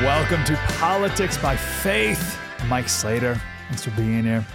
Welcome 0.00 0.42
to 0.44 0.56
Politics 0.78 1.36
by 1.36 1.56
Faith. 1.56 2.38
Mike 2.68 2.88
Slater. 2.88 3.38
Thanks 3.68 3.84
for 3.84 3.90
being 3.90 4.24
here. 4.24 4.46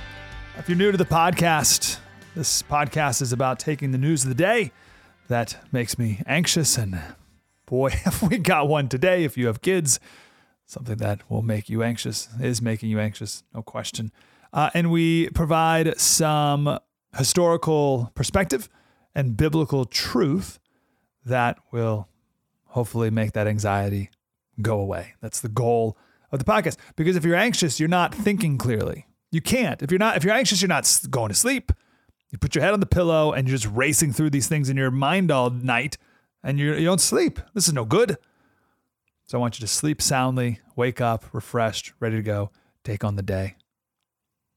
If 0.58 0.68
you're 0.68 0.76
new 0.76 0.92
to 0.92 0.98
the 0.98 1.06
podcast, 1.06 2.00
this 2.36 2.64
podcast 2.64 3.22
is 3.22 3.32
about 3.32 3.60
taking 3.60 3.92
the 3.92 4.00
news 4.00 4.24
of 4.24 4.30
the 4.30 4.36
day 4.36 4.72
that 5.28 5.64
makes 5.72 6.00
me 6.00 6.24
anxious. 6.26 6.80
And 6.80 7.00
boy, 7.68 7.90
have 8.06 8.24
we 8.24 8.40
got 8.40 8.68
one 8.68 8.90
today. 8.90 9.24
If 9.24 9.38
you 9.38 9.46
have 9.46 9.62
kids, 9.62 10.00
something 10.66 10.98
that 10.98 11.30
will 11.30 11.44
make 11.44 11.70
you 11.70 11.84
anxious 11.84 12.28
is 12.42 12.60
making 12.60 12.90
you 12.90 13.00
anxious, 13.00 13.44
no 13.54 13.62
question. 13.62 14.12
Uh, 14.52 14.72
and 14.74 14.90
we 14.90 15.30
provide 15.30 16.00
some 16.00 16.80
historical 17.16 18.12
perspective 18.16 18.68
and 19.14 19.38
biblical 19.38 19.86
truth 19.86 20.58
that 21.24 21.60
will 21.72 22.08
hopefully 22.70 23.12
make 23.12 23.34
that 23.34 23.46
anxiety 23.46 24.10
go 24.62 24.80
away. 24.80 25.14
That's 25.22 25.42
the 25.42 25.50
goal 25.50 25.98
of 26.32 26.40
the 26.40 26.46
podcast. 26.46 26.78
Because 26.96 27.16
if 27.16 27.24
you're 27.26 27.36
anxious, 27.36 27.80
you're 27.80 27.90
not 27.90 28.14
thinking 28.14 28.58
clearly. 28.58 29.08
You 29.32 29.42
can't. 29.42 29.82
If 29.82 29.92
you're 29.92 30.00
not, 30.00 30.18
if 30.18 30.24
you're 30.24 30.34
anxious, 30.34 30.62
you're 30.62 30.70
not 30.70 31.00
going 31.10 31.30
to 31.30 31.36
sleep. 31.36 31.72
You 32.32 32.38
put 32.38 32.56
your 32.56 32.64
head 32.64 32.74
on 32.74 32.80
the 32.80 32.86
pillow 32.86 33.32
and 33.32 33.48
you're 33.48 33.58
just 33.58 33.74
racing 33.74 34.14
through 34.14 34.32
these 34.32 34.48
things 34.48 34.70
in 34.70 34.78
your 34.78 34.92
mind 34.92 35.32
all 35.32 35.50
night, 35.50 35.98
and 36.44 36.60
you're, 36.60 36.78
you 36.78 36.86
don't 36.86 37.02
sleep. 37.02 37.40
This 37.54 37.68
is 37.68 37.74
no 37.74 37.86
good. 37.86 38.18
So 39.28 39.38
I 39.38 39.42
want 39.42 39.60
you 39.60 39.66
to 39.66 39.72
sleep 39.72 40.02
soundly, 40.02 40.60
wake 40.76 41.02
up 41.02 41.26
refreshed, 41.34 41.94
ready 42.00 42.18
to 42.18 42.22
go, 42.22 42.52
take 42.84 43.04
on 43.04 43.16
the 43.16 43.24
day. 43.24 43.56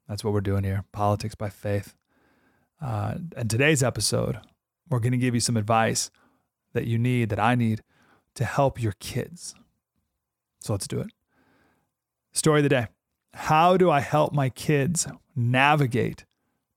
That's 0.08 0.24
what 0.24 0.32
we're 0.32 0.40
doing 0.40 0.64
here. 0.64 0.84
Politics 0.92 1.34
by 1.34 1.50
faith. 1.50 1.94
Uh, 2.80 3.14
and 3.36 3.50
today's 3.50 3.82
episode, 3.82 4.38
we're 4.88 5.00
going 5.00 5.12
to 5.12 5.18
give 5.18 5.34
you 5.34 5.40
some 5.40 5.56
advice 5.56 6.10
that 6.72 6.86
you 6.86 6.98
need, 6.98 7.28
that 7.30 7.40
I 7.40 7.54
need 7.54 7.82
to 8.34 8.44
help 8.44 8.82
your 8.82 8.94
kids. 9.00 9.54
So 10.60 10.72
let's 10.72 10.88
do 10.88 11.00
it. 11.00 11.08
Story 12.32 12.60
of 12.60 12.64
the 12.64 12.68
day 12.68 12.86
How 13.34 13.76
do 13.76 13.90
I 13.90 14.00
help 14.00 14.32
my 14.32 14.48
kids 14.48 15.06
navigate 15.34 16.24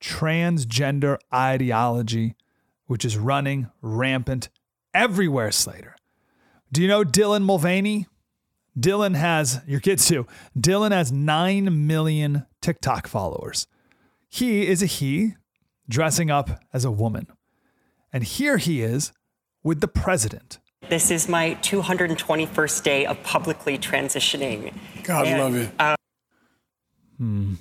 transgender 0.02 1.18
ideology, 1.34 2.36
which 2.88 3.06
is 3.06 3.18
running 3.18 3.70
rampant 3.82 4.50
everywhere, 4.94 5.52
Slater? 5.52 5.96
Do 6.72 6.82
you 6.82 6.88
know 6.88 7.04
Dylan 7.04 7.44
Mulvaney? 7.44 8.08
Dylan 8.80 9.16
has, 9.16 9.62
your 9.68 9.82
kids 9.82 10.08
too, 10.08 10.26
Dylan 10.58 10.92
has 10.92 11.12
9 11.12 11.86
million 11.86 12.46
TikTok 12.62 13.08
followers. 13.08 13.68
He 14.30 14.66
is 14.66 14.82
a 14.82 14.86
he 14.86 15.34
dressing 15.90 16.32
up 16.32 16.62
as 16.72 16.86
a 16.86 16.92
woman. 16.92 17.28
And 18.14 18.24
here 18.24 18.58
he 18.58 18.82
is 18.82 19.12
with 19.62 19.82
the 19.82 19.90
president. 19.90 20.60
This 20.90 21.12
is 21.12 21.30
my 21.30 21.56
221st 21.62 22.84
day 22.84 23.06
of 23.06 23.22
publicly 23.24 23.78
transitioning. 23.78 24.74
God 25.04 25.28
And, 25.28 25.40
love 25.42 25.56
you. 25.56 25.70
uh, 25.80 27.56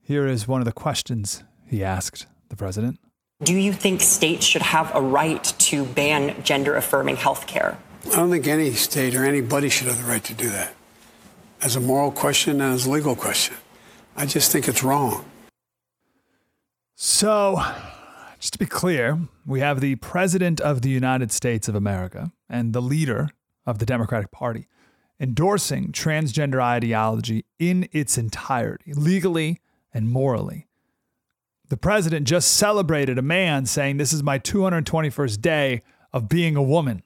Here 0.00 0.26
is 0.26 0.48
one 0.48 0.60
of 0.60 0.64
the 0.64 0.72
questions 0.72 1.44
he 1.66 1.84
asked 1.84 2.26
the 2.48 2.56
president. 2.56 2.98
do 3.42 3.54
you 3.54 3.72
think 3.72 4.00
states 4.00 4.44
should 4.46 4.62
have 4.62 4.94
a 4.94 5.00
right 5.00 5.42
to 5.58 5.84
ban 5.84 6.42
gender 6.44 6.76
affirming 6.76 7.16
health 7.16 7.46
care? 7.46 7.76
I 8.06 8.16
don't 8.16 8.30
think 8.30 8.46
any 8.46 8.72
state 8.72 9.14
or 9.14 9.24
anybody 9.24 9.68
should 9.68 9.86
have 9.88 9.98
the 9.98 10.08
right 10.08 10.22
to 10.24 10.34
do 10.34 10.48
that. 10.50 10.74
As 11.62 11.76
a 11.76 11.80
moral 11.80 12.10
question 12.10 12.60
and 12.60 12.74
as 12.74 12.86
a 12.86 12.90
legal 12.90 13.14
question. 13.14 13.54
I 14.16 14.26
just 14.26 14.50
think 14.52 14.66
it's 14.68 14.82
wrong. 14.82 15.24
So, 16.96 17.62
just 18.42 18.54
to 18.54 18.58
be 18.58 18.66
clear, 18.66 19.20
we 19.46 19.60
have 19.60 19.80
the 19.80 19.94
president 19.94 20.60
of 20.60 20.82
the 20.82 20.88
United 20.88 21.30
States 21.30 21.68
of 21.68 21.76
America 21.76 22.32
and 22.48 22.72
the 22.72 22.82
leader 22.82 23.28
of 23.64 23.78
the 23.78 23.86
Democratic 23.86 24.32
Party 24.32 24.66
endorsing 25.20 25.92
transgender 25.92 26.60
ideology 26.60 27.44
in 27.60 27.88
its 27.92 28.18
entirety, 28.18 28.94
legally 28.94 29.60
and 29.94 30.10
morally. 30.10 30.66
The 31.68 31.76
president 31.76 32.26
just 32.26 32.50
celebrated 32.54 33.16
a 33.16 33.22
man 33.22 33.64
saying, 33.66 33.98
This 33.98 34.12
is 34.12 34.24
my 34.24 34.40
221st 34.40 35.40
day 35.40 35.82
of 36.12 36.28
being 36.28 36.56
a 36.56 36.62
woman. 36.64 37.04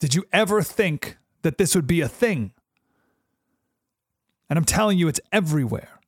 Did 0.00 0.12
you 0.12 0.24
ever 0.32 0.60
think 0.60 1.18
that 1.42 1.56
this 1.56 1.76
would 1.76 1.86
be 1.86 2.00
a 2.00 2.08
thing? 2.08 2.52
And 4.50 4.58
I'm 4.58 4.64
telling 4.64 4.98
you, 4.98 5.06
it's 5.06 5.20
everywhere. 5.30 6.00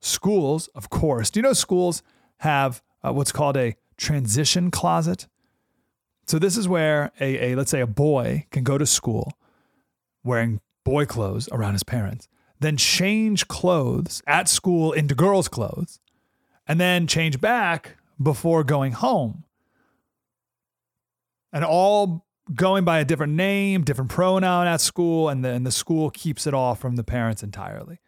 Schools, 0.00 0.68
of 0.68 0.88
course. 0.88 1.28
Do 1.28 1.40
you 1.40 1.42
know 1.42 1.52
schools 1.52 2.02
have 2.38 2.82
uh, 3.04 3.12
what's 3.12 3.32
called 3.32 3.56
a 3.56 3.74
transition 3.96 4.70
closet? 4.70 5.26
So 6.26 6.38
this 6.38 6.56
is 6.56 6.68
where 6.68 7.12
a, 7.20 7.52
a 7.52 7.56
let's 7.56 7.70
say 7.70 7.80
a 7.80 7.86
boy 7.86 8.46
can 8.50 8.64
go 8.64 8.78
to 8.78 8.86
school 8.86 9.32
wearing 10.24 10.60
boy 10.84 11.06
clothes 11.06 11.48
around 11.52 11.72
his 11.72 11.82
parents, 11.82 12.28
then 12.60 12.76
change 12.76 13.48
clothes 13.48 14.22
at 14.26 14.48
school 14.48 14.92
into 14.92 15.14
girls' 15.14 15.48
clothes, 15.48 16.00
and 16.66 16.80
then 16.80 17.06
change 17.06 17.40
back 17.40 17.96
before 18.22 18.64
going 18.64 18.92
home. 18.92 19.44
And 21.52 21.64
all 21.64 22.24
going 22.54 22.84
by 22.84 22.98
a 22.98 23.04
different 23.04 23.34
name, 23.34 23.82
different 23.82 24.10
pronoun 24.10 24.66
at 24.66 24.80
school, 24.80 25.28
and 25.28 25.44
then 25.44 25.64
the 25.64 25.72
school 25.72 26.10
keeps 26.10 26.46
it 26.46 26.54
all 26.54 26.74
from 26.74 26.96
the 26.96 27.04
parents 27.04 27.42
entirely. 27.42 27.98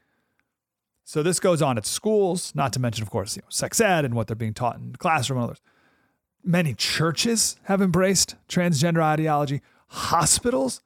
So 1.04 1.22
this 1.22 1.38
goes 1.38 1.60
on 1.60 1.76
at 1.76 1.84
schools, 1.84 2.52
not 2.54 2.72
to 2.72 2.80
mention, 2.80 3.02
of 3.02 3.10
course, 3.10 3.36
you 3.36 3.42
know, 3.42 3.48
sex 3.50 3.80
ed 3.80 4.04
and 4.04 4.14
what 4.14 4.26
they're 4.26 4.34
being 4.34 4.54
taught 4.54 4.76
in 4.76 4.92
the 4.92 4.98
classroom 4.98 5.38
and 5.38 5.44
others. 5.44 5.60
Many 6.42 6.74
churches 6.74 7.56
have 7.64 7.82
embraced 7.82 8.36
transgender 8.48 9.02
ideology. 9.02 9.60
Hospitals, 9.88 10.80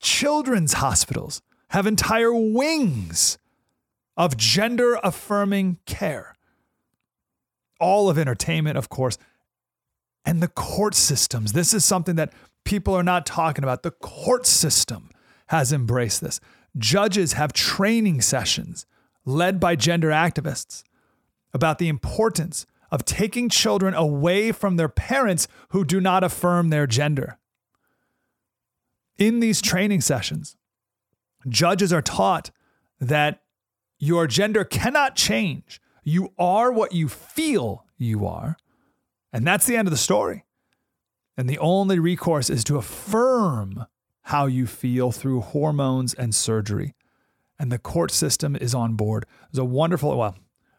children's 0.00 0.74
hospitals, 0.74 1.42
have 1.68 1.86
entire 1.86 2.32
wings 2.32 3.38
of 4.16 4.36
gender 4.36 4.98
affirming 5.02 5.78
care. 5.86 6.36
All 7.80 8.08
of 8.08 8.16
entertainment, 8.16 8.78
of 8.78 8.88
course, 8.88 9.18
and 10.24 10.40
the 10.40 10.48
court 10.48 10.94
systems. 10.94 11.52
This 11.52 11.74
is 11.74 11.84
something 11.84 12.14
that 12.14 12.32
people 12.64 12.94
are 12.94 13.02
not 13.02 13.26
talking 13.26 13.64
about. 13.64 13.82
The 13.82 13.90
court 13.90 14.46
system 14.46 15.10
has 15.48 15.72
embraced 15.72 16.20
this. 16.20 16.40
Judges 16.78 17.34
have 17.34 17.52
training 17.52 18.20
sessions 18.20 18.86
led 19.24 19.58
by 19.60 19.76
gender 19.76 20.10
activists 20.10 20.82
about 21.52 21.78
the 21.78 21.88
importance 21.88 22.66
of 22.90 23.04
taking 23.04 23.48
children 23.48 23.94
away 23.94 24.52
from 24.52 24.76
their 24.76 24.88
parents 24.88 25.48
who 25.70 25.84
do 25.84 26.00
not 26.00 26.22
affirm 26.22 26.68
their 26.68 26.86
gender. 26.86 27.38
In 29.18 29.40
these 29.40 29.62
training 29.62 30.00
sessions, 30.00 30.56
judges 31.48 31.92
are 31.92 32.02
taught 32.02 32.50
that 33.00 33.42
your 33.98 34.26
gender 34.26 34.64
cannot 34.64 35.16
change. 35.16 35.80
You 36.02 36.32
are 36.38 36.70
what 36.72 36.92
you 36.92 37.08
feel 37.08 37.84
you 37.96 38.26
are. 38.26 38.56
And 39.32 39.46
that's 39.46 39.66
the 39.66 39.76
end 39.76 39.88
of 39.88 39.92
the 39.92 39.98
story. 39.98 40.44
And 41.36 41.48
the 41.48 41.58
only 41.58 41.98
recourse 41.98 42.50
is 42.50 42.62
to 42.64 42.76
affirm 42.76 43.86
how 44.22 44.46
you 44.46 44.66
feel 44.66 45.10
through 45.10 45.40
hormones 45.40 46.14
and 46.14 46.34
surgery. 46.34 46.94
And 47.58 47.70
the 47.70 47.78
court 47.78 48.10
system 48.10 48.56
is 48.56 48.74
on 48.74 48.94
board. 48.94 49.26
There's 49.50 49.60
a 49.60 49.64
wonderful, 49.64 50.16
well, 50.16 50.36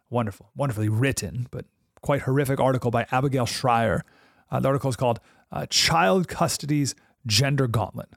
wonderful, 0.10 0.52
wonderfully 0.56 0.90
written, 0.90 1.48
but 1.52 1.66
quite 2.02 2.24
horrific 2.24 2.60
article 2.60 2.92
by 2.92 3.06
Abigail 3.12 3.46
Shrier. 3.46 4.04
Uh, 4.52 4.60
the 4.60 4.68
article 4.68 4.90
is 4.90 4.96
called 4.96 5.20
uh, 5.52 5.66
Child 5.68 6.28
Custody's 6.28 6.96
Gender 7.26 7.68
Gauntlet. 7.68 8.10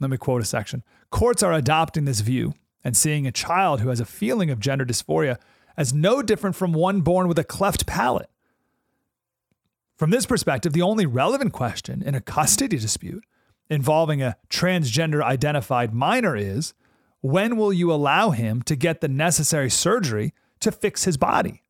Let 0.00 0.10
me 0.10 0.16
quote 0.16 0.42
a 0.42 0.44
section. 0.44 0.84
Courts 1.10 1.42
are 1.42 1.52
adopting 1.52 2.04
this 2.04 2.20
view 2.20 2.54
and 2.84 2.96
seeing 2.96 3.26
a 3.26 3.32
child 3.32 3.80
who 3.80 3.88
has 3.88 4.00
a 4.00 4.04
feeling 4.04 4.50
of 4.50 4.60
gender 4.60 4.84
dysphoria 4.84 5.36
as 5.76 5.92
no 5.92 6.22
different 6.22 6.56
from 6.56 6.72
one 6.72 7.00
born 7.00 7.28
with 7.28 7.38
a 7.38 7.44
cleft 7.44 7.86
palate. 7.86 8.30
From 9.96 10.10
this 10.10 10.26
perspective, 10.26 10.72
the 10.72 10.82
only 10.82 11.06
relevant 11.06 11.52
question 11.52 12.02
in 12.02 12.14
a 12.14 12.20
custody 12.20 12.78
dispute 12.78 13.24
involving 13.68 14.22
a 14.22 14.36
transgender 14.48 15.22
identified 15.22 15.92
minor 15.92 16.36
is 16.36 16.72
when 17.20 17.56
will 17.56 17.72
you 17.72 17.92
allow 17.92 18.30
him 18.30 18.62
to 18.62 18.76
get 18.76 19.00
the 19.00 19.08
necessary 19.08 19.70
surgery 19.70 20.32
to 20.60 20.72
fix 20.72 21.04
his 21.04 21.16
body? 21.16 21.62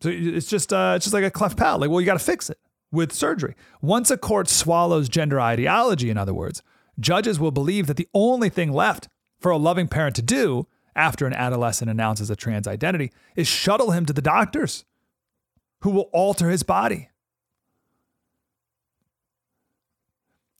So 0.00 0.08
it's 0.10 0.48
just 0.48 0.72
uh, 0.72 0.94
it's 0.96 1.04
just 1.04 1.14
like 1.14 1.24
a 1.24 1.30
cleft 1.30 1.58
palate. 1.58 1.82
Like, 1.82 1.90
well, 1.90 2.00
you 2.00 2.06
got 2.06 2.18
to 2.18 2.24
fix 2.24 2.48
it 2.48 2.58
with 2.90 3.12
surgery. 3.12 3.54
Once 3.82 4.10
a 4.10 4.16
court 4.16 4.48
swallows 4.48 5.08
gender 5.08 5.40
ideology, 5.40 6.10
in 6.10 6.16
other 6.16 6.34
words, 6.34 6.62
judges 6.98 7.38
will 7.38 7.50
believe 7.50 7.86
that 7.86 7.96
the 7.96 8.08
only 8.14 8.48
thing 8.48 8.72
left 8.72 9.08
for 9.38 9.50
a 9.50 9.56
loving 9.56 9.88
parent 9.88 10.16
to 10.16 10.22
do 10.22 10.66
after 10.96 11.26
an 11.26 11.32
adolescent 11.32 11.90
announces 11.90 12.30
a 12.30 12.36
trans 12.36 12.66
identity 12.66 13.12
is 13.36 13.46
shuttle 13.46 13.90
him 13.90 14.06
to 14.06 14.12
the 14.12 14.22
doctors 14.22 14.84
who 15.82 15.90
will 15.90 16.10
alter 16.12 16.50
his 16.50 16.62
body. 16.62 17.08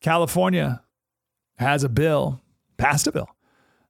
California 0.01 0.83
has 1.59 1.85
a 1.85 1.89
bill, 1.89 2.41
passed 2.81 3.07
a 3.07 3.13
bill, 3.13 3.29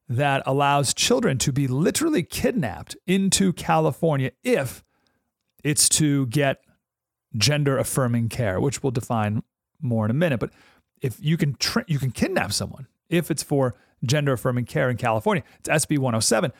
that 0.09 0.43
allows 0.45 0.93
children 0.93 1.37
to 1.37 1.51
be 1.51 1.67
literally 1.67 2.23
kidnapped 2.23 2.97
into 3.07 3.53
California 3.53 4.31
if 4.43 4.83
it's 5.63 5.87
to 5.87 6.27
get 6.27 6.61
gender 7.37 7.77
affirming 7.77 8.27
care, 8.27 8.59
which 8.59 8.83
we'll 8.83 8.91
define 8.91 9.43
more 9.79 10.05
in 10.05 10.11
a 10.11 10.13
minute. 10.13 10.39
But 10.39 10.51
if 11.01 11.17
you 11.19 11.37
can 11.37 11.55
tra- 11.55 11.85
you 11.87 11.97
can 11.97 12.11
kidnap 12.11 12.51
someone 12.51 12.87
if 13.09 13.31
it's 13.31 13.43
for 13.43 13.75
gender 14.03 14.33
affirming 14.33 14.65
care 14.65 14.89
in 14.89 14.97
California, 14.97 15.43
it's 15.59 15.69
SB 15.69 15.97
107. 15.97 16.51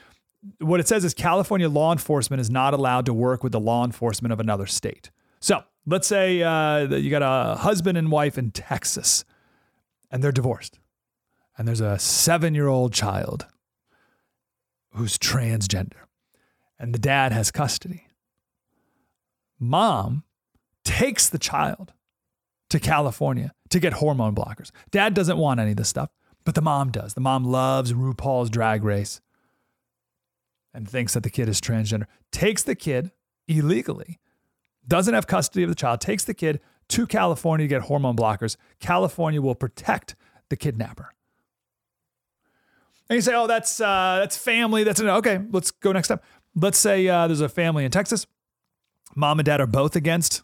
What 0.59 0.79
it 0.79 0.87
says 0.87 1.03
is 1.03 1.13
California 1.13 1.69
law 1.69 1.91
enforcement 1.91 2.39
is 2.39 2.49
not 2.49 2.73
allowed 2.73 3.05
to 3.05 3.13
work 3.13 3.43
with 3.43 3.51
the 3.51 3.59
law 3.59 3.83
enforcement 3.85 4.33
of 4.33 4.39
another 4.39 4.65
state. 4.65 5.11
So 5.39 5.63
let's 5.85 6.07
say 6.07 6.41
uh, 6.41 6.87
you 6.95 7.09
got 7.09 7.21
a 7.21 7.57
husband 7.57 7.97
and 7.97 8.11
wife 8.11 8.37
in 8.37 8.51
Texas, 8.51 9.25
and 10.09 10.23
they're 10.23 10.31
divorced, 10.31 10.79
and 11.57 11.67
there's 11.67 11.81
a 11.81 11.99
seven 11.99 12.55
year 12.55 12.67
old 12.67 12.93
child 12.93 13.47
who's 14.93 15.17
transgender, 15.17 16.07
and 16.79 16.93
the 16.93 16.99
dad 16.99 17.31
has 17.31 17.51
custody. 17.51 18.07
Mom 19.59 20.23
takes 20.83 21.29
the 21.29 21.37
child 21.37 21.93
to 22.69 22.79
California 22.79 23.53
to 23.69 23.79
get 23.79 23.93
hormone 23.93 24.35
blockers. 24.35 24.71
Dad 24.89 25.13
doesn't 25.13 25.37
want 25.37 25.59
any 25.59 25.71
of 25.71 25.77
this 25.77 25.89
stuff, 25.89 26.09
but 26.43 26.55
the 26.55 26.61
mom 26.61 26.89
does. 26.91 27.13
The 27.13 27.21
mom 27.21 27.45
loves 27.45 27.93
RuPaul's 27.93 28.49
drag 28.49 28.83
race 28.83 29.21
and 30.73 30.89
thinks 30.89 31.13
that 31.13 31.23
the 31.23 31.29
kid 31.29 31.49
is 31.49 31.61
transgender. 31.61 32.05
Takes 32.31 32.63
the 32.63 32.75
kid 32.75 33.11
illegally, 33.47 34.19
doesn't 34.87 35.13
have 35.13 35.27
custody 35.27 35.63
of 35.63 35.69
the 35.69 35.75
child, 35.75 36.01
takes 36.01 36.23
the 36.23 36.33
kid 36.33 36.59
to 36.89 37.05
California 37.07 37.65
to 37.65 37.69
get 37.69 37.83
hormone 37.83 38.15
blockers. 38.15 38.57
California 38.79 39.41
will 39.41 39.55
protect 39.55 40.15
the 40.49 40.57
kidnapper. 40.57 41.13
And 43.11 43.17
you 43.17 43.21
say, 43.21 43.33
oh, 43.35 43.45
that's 43.45 43.81
uh, 43.81 44.19
that's 44.21 44.37
family. 44.37 44.85
That's 44.85 45.01
okay. 45.01 45.41
Let's 45.51 45.69
go 45.69 45.91
next 45.91 46.07
step. 46.07 46.23
Let's 46.55 46.77
say 46.77 47.09
uh, 47.09 47.27
there's 47.27 47.41
a 47.41 47.49
family 47.49 47.83
in 47.83 47.91
Texas. 47.91 48.25
Mom 49.17 49.37
and 49.37 49.45
dad 49.45 49.59
are 49.59 49.67
both 49.67 49.97
against 49.97 50.43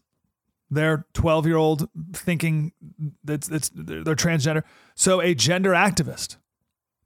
their 0.69 1.05
12 1.13 1.47
year 1.47 1.55
old 1.55 1.87
thinking 2.11 2.73
that 3.23 3.49
it's, 3.49 3.71
they're 3.73 4.03
transgender. 4.15 4.63
So 4.95 5.21
a 5.21 5.33
gender 5.33 5.71
activist 5.71 6.35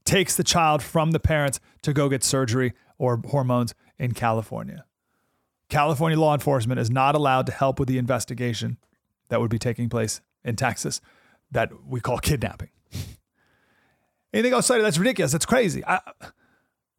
takes 0.03 0.35
the 0.35 0.43
child 0.43 0.81
from 0.81 1.11
the 1.11 1.19
parents 1.19 1.59
to 1.83 1.93
go 1.93 2.09
get 2.09 2.23
surgery 2.23 2.73
or 2.97 3.21
hormones 3.23 3.75
in 3.99 4.13
California. 4.15 4.85
California 5.69 6.19
law 6.19 6.33
enforcement 6.33 6.79
is 6.79 6.89
not 6.89 7.13
allowed 7.13 7.45
to 7.45 7.51
help 7.51 7.79
with 7.79 7.87
the 7.87 7.99
investigation 7.99 8.79
that 9.29 9.39
would 9.39 9.51
be 9.51 9.59
taking 9.59 9.89
place 9.89 10.21
in 10.43 10.55
Texas 10.55 11.01
that 11.51 11.69
we 11.85 11.99
call 11.99 12.17
kidnapping. 12.17 12.69
Anything 14.33 14.53
outside 14.53 14.79
that's 14.79 14.97
ridiculous. 14.97 15.31
That's 15.31 15.45
crazy. 15.45 15.83
I, 15.85 15.99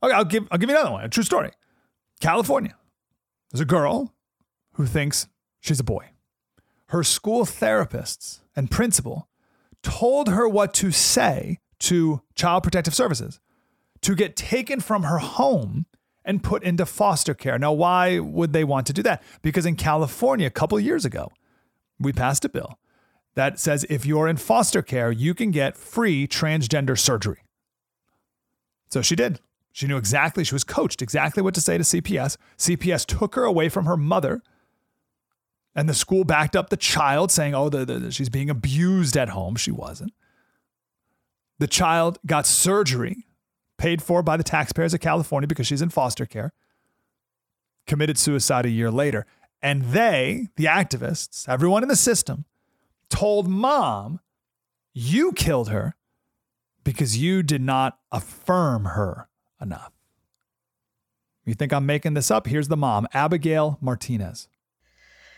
okay, 0.02 0.14
I'll 0.14 0.24
give 0.24 0.46
I'll 0.50 0.58
give 0.58 0.68
you 0.68 0.76
another 0.76 0.92
one. 0.92 1.04
A 1.04 1.08
true 1.08 1.22
story. 1.22 1.50
California. 2.20 2.76
There's 3.50 3.60
a 3.60 3.66
girl 3.66 4.14
who 4.74 4.86
thinks 4.86 5.28
she's 5.60 5.80
a 5.80 5.84
boy 5.84 6.12
her 6.92 7.02
school 7.02 7.46
therapists 7.46 8.40
and 8.54 8.70
principal 8.70 9.26
told 9.82 10.28
her 10.28 10.46
what 10.46 10.74
to 10.74 10.90
say 10.92 11.58
to 11.78 12.20
Child 12.34 12.64
Protective 12.64 12.94
Services 12.94 13.40
to 14.02 14.14
get 14.14 14.36
taken 14.36 14.78
from 14.78 15.04
her 15.04 15.16
home 15.16 15.86
and 16.22 16.42
put 16.42 16.62
into 16.62 16.84
foster 16.84 17.32
care. 17.32 17.58
Now, 17.58 17.72
why 17.72 18.18
would 18.18 18.52
they 18.52 18.62
want 18.62 18.86
to 18.88 18.92
do 18.92 19.02
that? 19.04 19.22
Because 19.40 19.64
in 19.64 19.74
California, 19.74 20.46
a 20.46 20.50
couple 20.50 20.78
years 20.78 21.06
ago, 21.06 21.32
we 21.98 22.12
passed 22.12 22.44
a 22.44 22.50
bill 22.50 22.78
that 23.34 23.58
says 23.58 23.84
if 23.88 24.04
you're 24.04 24.28
in 24.28 24.36
foster 24.36 24.82
care, 24.82 25.10
you 25.10 25.34
can 25.34 25.50
get 25.50 25.76
free 25.76 26.26
transgender 26.26 26.98
surgery. 26.98 27.40
So 28.90 29.02
she 29.02 29.16
did. 29.16 29.40
She 29.72 29.86
knew 29.86 29.96
exactly, 29.96 30.44
she 30.44 30.54
was 30.54 30.64
coached 30.64 31.00
exactly 31.00 31.42
what 31.42 31.54
to 31.54 31.60
say 31.60 31.78
to 31.78 31.84
CPS. 31.84 32.36
CPS 32.58 33.06
took 33.06 33.34
her 33.34 33.44
away 33.44 33.70
from 33.70 33.86
her 33.86 33.96
mother 33.96 34.42
and 35.74 35.88
the 35.88 35.94
school 35.94 36.24
backed 36.24 36.54
up 36.54 36.68
the 36.68 36.76
child, 36.76 37.30
saying, 37.30 37.54
oh, 37.54 37.68
the, 37.68 37.84
the, 37.84 38.10
she's 38.10 38.28
being 38.28 38.50
abused 38.50 39.16
at 39.16 39.30
home. 39.30 39.56
She 39.56 39.70
wasn't. 39.70 40.12
The 41.58 41.66
child 41.66 42.18
got 42.26 42.46
surgery 42.46 43.26
paid 43.78 44.02
for 44.02 44.22
by 44.22 44.36
the 44.36 44.42
taxpayers 44.42 44.92
of 44.92 45.00
California 45.00 45.46
because 45.46 45.66
she's 45.66 45.82
in 45.82 45.88
foster 45.88 46.26
care, 46.26 46.52
committed 47.86 48.18
suicide 48.18 48.66
a 48.66 48.70
year 48.70 48.90
later. 48.90 49.26
And 49.62 49.84
they, 49.84 50.48
the 50.56 50.64
activists, 50.64 51.48
everyone 51.48 51.82
in 51.82 51.88
the 51.88 51.96
system, 51.96 52.44
told 53.12 53.48
mom, 53.48 54.20
you 54.92 55.32
killed 55.32 55.68
her 55.68 55.96
because 56.84 57.16
you 57.16 57.42
did 57.42 57.62
not 57.62 57.98
affirm 58.10 58.86
her 58.86 59.28
enough. 59.60 59.92
You 61.44 61.54
think 61.54 61.72
I'm 61.72 61.86
making 61.86 62.14
this 62.14 62.30
up? 62.30 62.46
Here's 62.46 62.68
the 62.68 62.76
mom, 62.76 63.06
Abigail 63.12 63.78
Martinez 63.80 64.48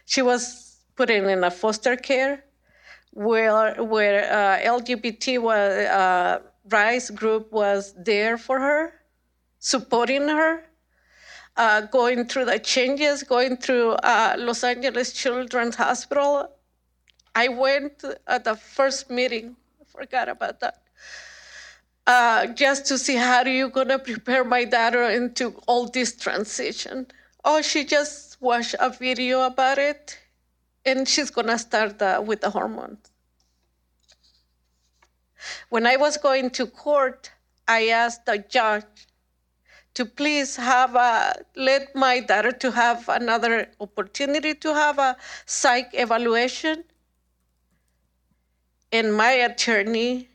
she 0.05 0.23
was 0.23 0.76
put 0.97 1.11
in, 1.11 1.44
a 1.44 1.50
foster 1.50 1.97
care 1.97 2.44
where 3.12 3.82
where 3.82 4.25
uh, 4.32 4.81
LGBT 4.81 5.41
was, 5.41 5.73
uh, 5.87 6.41
rights 6.70 7.11
group 7.11 7.53
was 7.53 7.94
there 7.97 8.37
for 8.37 8.61
her, 8.61 8.93
supporting 9.59 10.29
her, 10.29 10.65
uh, 11.56 11.82
going 11.82 12.27
through 12.27 12.44
the 12.44 12.59
changes, 12.59 13.23
going 13.23 13.56
through 13.56 13.93
uh, 13.93 14.35
Los 14.38 14.65
Angeles 14.65 15.12
Children's 15.12 15.77
Hospital. 15.77 16.50
I 17.34 17.48
went 17.48 18.04
at 18.26 18.44
the 18.44 18.54
first 18.54 19.10
meeting. 19.10 19.56
I 19.81 19.84
forgot 19.84 20.28
about 20.28 20.60
that. 20.60 20.82
Uh, 22.06 22.46
just 22.48 22.86
to 22.86 22.98
see 22.98 23.16
how 23.16 23.42
are 23.42 23.48
you 23.48 23.70
gonna 23.70 23.98
prepare 23.98 24.44
my 24.44 24.64
daughter 24.64 25.04
into 25.04 25.54
all 25.66 25.88
this 25.88 26.14
transition. 26.14 27.06
Oh, 27.44 27.62
she 27.62 27.84
just 27.84 28.40
watched 28.40 28.75
a 28.78 28.90
video 28.90 29.42
about 29.42 29.78
it, 29.78 30.19
and 30.84 31.08
she's 31.08 31.31
gonna 31.31 31.58
start 31.58 32.00
uh, 32.03 32.22
with 32.24 32.43
the 32.43 32.50
hormones. 32.50 33.10
When 35.70 35.86
I 35.86 35.96
was 35.96 36.17
going 36.17 36.50
to 36.50 36.67
court, 36.67 37.31
I 37.67 37.88
asked 37.88 38.26
the 38.26 38.38
judge 38.38 39.08
to 39.94 40.05
please 40.05 40.56
have 40.56 40.94
a 40.94 41.34
let 41.56 41.94
my 41.94 42.20
daughter 42.20 42.53
to 42.53 42.70
have 42.70 43.08
another 43.08 43.69
opportunity 43.81 44.55
to 44.55 44.74
have 44.74 44.98
a 44.98 45.17
psych 45.46 45.91
evaluation. 45.93 46.84
And 48.94 49.13
my 49.13 49.32
attorney 49.32 50.29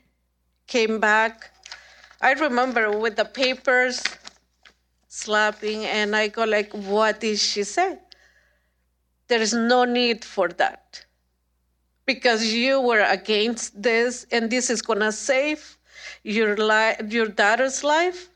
came 0.67 0.99
back. 0.99 1.51
I 2.19 2.33
remember 2.33 2.91
with 2.91 3.15
the 3.15 3.23
papers 3.23 4.03
slapping, 5.07 5.85
and 5.85 6.13
I 6.13 6.27
go 6.27 6.43
like, 6.43 6.73
"What 6.73 7.21
did 7.21 7.39
she 7.39 7.63
say?" 7.63 7.99
There 9.29 9.39
is 9.39 9.53
no 9.53 9.85
need 9.85 10.25
for 10.25 10.49
that 10.63 11.05
because 12.05 12.43
you 12.47 12.81
were 12.81 13.05
against 13.17 13.81
this, 13.81 14.25
and 14.29 14.49
this 14.49 14.69
is 14.69 14.81
gonna 14.81 15.13
save 15.13 15.77
your 16.23 16.57
life, 16.57 16.99
your 17.17 17.29
daughter's 17.29 17.81
life. 17.81 18.27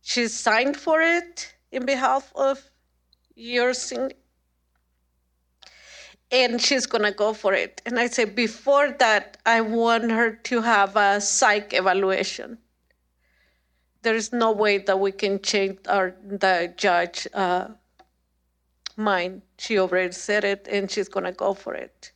She 0.00 0.26
signed 0.28 0.80
for 0.80 1.02
it 1.02 1.54
in 1.70 1.84
behalf 1.84 2.32
of 2.34 2.70
your 3.34 3.74
singing 3.74 4.19
and 6.32 6.60
she's 6.60 6.86
gonna 6.86 7.12
go 7.12 7.32
for 7.32 7.52
it. 7.54 7.82
And 7.86 7.98
I 7.98 8.06
said, 8.06 8.34
before 8.34 8.90
that, 8.98 9.36
I 9.46 9.60
want 9.60 10.10
her 10.10 10.30
to 10.30 10.60
have 10.60 10.96
a 10.96 11.20
psych 11.20 11.72
evaluation 11.74 12.58
there 14.02 14.14
is 14.14 14.32
no 14.32 14.52
way 14.52 14.78
that 14.78 14.98
we 14.98 15.12
can 15.12 15.40
change 15.40 15.78
our 15.88 16.14
the 16.24 16.72
judge 16.76 17.26
uh, 17.34 17.68
mind. 18.96 19.42
She 19.58 19.78
already 19.78 20.12
said 20.12 20.44
it, 20.44 20.66
and 20.70 20.90
she's 20.90 21.08
gonna 21.08 21.32
go 21.32 21.54
for 21.54 21.74
it. 21.74 22.12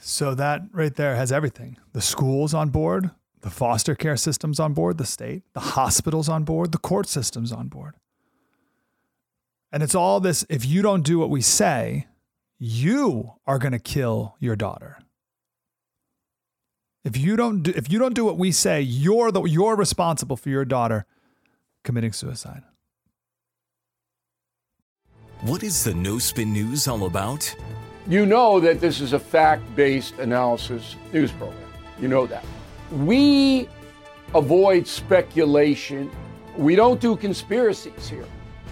So 0.00 0.34
that 0.34 0.62
right 0.72 0.94
there 0.94 1.16
has 1.16 1.32
everything: 1.32 1.78
the 1.92 2.02
schools 2.02 2.54
on 2.54 2.70
board, 2.70 3.10
the 3.40 3.50
foster 3.50 3.94
care 3.94 4.16
systems 4.16 4.60
on 4.60 4.74
board, 4.74 4.98
the 4.98 5.06
state, 5.06 5.42
the 5.54 5.60
hospitals 5.60 6.28
on 6.28 6.44
board, 6.44 6.72
the 6.72 6.78
court 6.78 7.06
systems 7.06 7.52
on 7.52 7.68
board. 7.68 7.94
And 9.72 9.82
it's 9.82 9.94
all 9.94 10.20
this 10.20 10.44
if 10.48 10.64
you 10.64 10.82
don't 10.82 11.02
do 11.02 11.18
what 11.18 11.30
we 11.30 11.40
say, 11.40 12.06
you 12.58 13.34
are 13.46 13.58
going 13.58 13.72
to 13.72 13.78
kill 13.78 14.36
your 14.38 14.56
daughter. 14.56 14.98
If 17.04 17.16
you 17.16 17.36
don't 17.36 17.62
do, 17.62 17.72
if 17.76 17.90
you 17.90 17.98
don't 17.98 18.14
do 18.14 18.24
what 18.24 18.36
we 18.36 18.50
say, 18.50 18.80
you're 18.80 19.30
the 19.30 19.42
you're 19.44 19.76
responsible 19.76 20.36
for 20.36 20.48
your 20.48 20.64
daughter 20.64 21.06
committing 21.84 22.12
suicide. 22.12 22.62
What 25.42 25.62
is 25.62 25.84
the 25.84 25.94
No 25.94 26.18
Spin 26.18 26.52
News 26.52 26.88
all 26.88 27.06
about? 27.06 27.54
You 28.08 28.24
know 28.26 28.58
that 28.60 28.80
this 28.80 29.00
is 29.00 29.12
a 29.12 29.18
fact 29.18 29.62
based 29.76 30.18
analysis 30.18 30.96
news 31.12 31.30
program. 31.32 31.62
You 32.00 32.08
know 32.08 32.26
that. 32.26 32.44
We 32.90 33.68
avoid 34.34 34.86
speculation. 34.86 36.10
We 36.56 36.74
don't 36.74 37.00
do 37.00 37.16
conspiracies 37.16 38.08
here. 38.08 38.26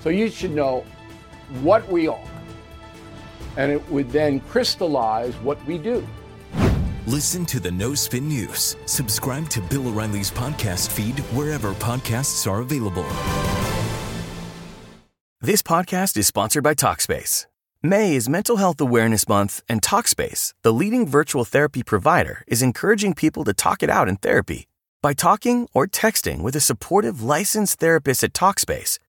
So 0.00 0.08
you 0.08 0.30
should 0.30 0.52
know 0.52 0.84
what 1.62 1.86
we 1.90 2.08
are, 2.08 2.24
and 3.56 3.70
it 3.70 3.86
would 3.90 4.10
then 4.10 4.40
crystallize 4.40 5.34
what 5.36 5.64
we 5.66 5.78
do. 5.78 6.06
Listen 7.06 7.44
to 7.46 7.60
the 7.60 7.70
No 7.70 7.94
Spin 7.94 8.28
News. 8.28 8.76
Subscribe 8.86 9.48
to 9.50 9.60
Bill 9.60 9.88
O'Reilly's 9.88 10.30
podcast 10.30 10.90
feed 10.90 11.18
wherever 11.34 11.72
podcasts 11.74 12.50
are 12.50 12.60
available. 12.60 13.06
This 15.40 15.62
podcast 15.62 16.16
is 16.16 16.26
sponsored 16.26 16.62
by 16.62 16.74
Talkspace. 16.74 17.46
May 17.82 18.14
is 18.14 18.28
Mental 18.28 18.58
Health 18.58 18.80
Awareness 18.80 19.26
Month, 19.26 19.62
and 19.68 19.80
Talkspace, 19.80 20.52
the 20.62 20.72
leading 20.72 21.06
virtual 21.06 21.46
therapy 21.46 21.82
provider, 21.82 22.44
is 22.46 22.60
encouraging 22.62 23.14
people 23.14 23.42
to 23.44 23.54
talk 23.54 23.82
it 23.82 23.88
out 23.88 24.06
in 24.06 24.16
therapy. 24.16 24.68
By 25.02 25.14
talking 25.14 25.66
or 25.72 25.86
texting 25.86 26.42
with 26.42 26.54
a 26.54 26.60
supportive 26.60 27.22
licensed 27.22 27.80
therapist 27.80 28.22
at 28.22 28.34
Talkspace, 28.34 28.98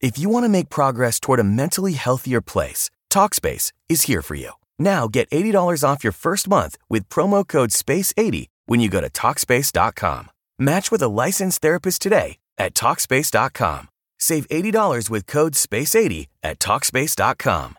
If 0.00 0.18
you 0.18 0.28
want 0.28 0.44
to 0.44 0.48
make 0.48 0.68
progress 0.68 1.18
toward 1.20 1.40
a 1.40 1.44
mentally 1.44 1.92
healthier 1.94 2.40
place, 2.40 2.90
Talkspace 3.10 3.72
is 3.88 4.02
here 4.02 4.22
for 4.22 4.34
you. 4.34 4.50
Now 4.78 5.08
get 5.08 5.30
$80 5.30 5.82
off 5.88 6.04
your 6.04 6.12
first 6.12 6.48
month 6.48 6.76
with 6.88 7.08
promo 7.08 7.46
code 7.46 7.70
SPACE80 7.70 8.48
when 8.66 8.80
you 8.80 8.88
go 8.88 9.00
to 9.00 9.08
TalkSpace.com. 9.08 10.30
Match 10.58 10.90
with 10.90 11.00
a 11.02 11.08
licensed 11.08 11.62
therapist 11.62 12.02
today 12.02 12.38
at 12.58 12.74
TalkSpace.com. 12.74 13.88
Save 14.18 14.48
$80 14.48 15.10
with 15.10 15.26
code 15.26 15.54
SPACE80 15.54 16.26
at 16.42 16.58
TalkSpace.com. 16.58 17.76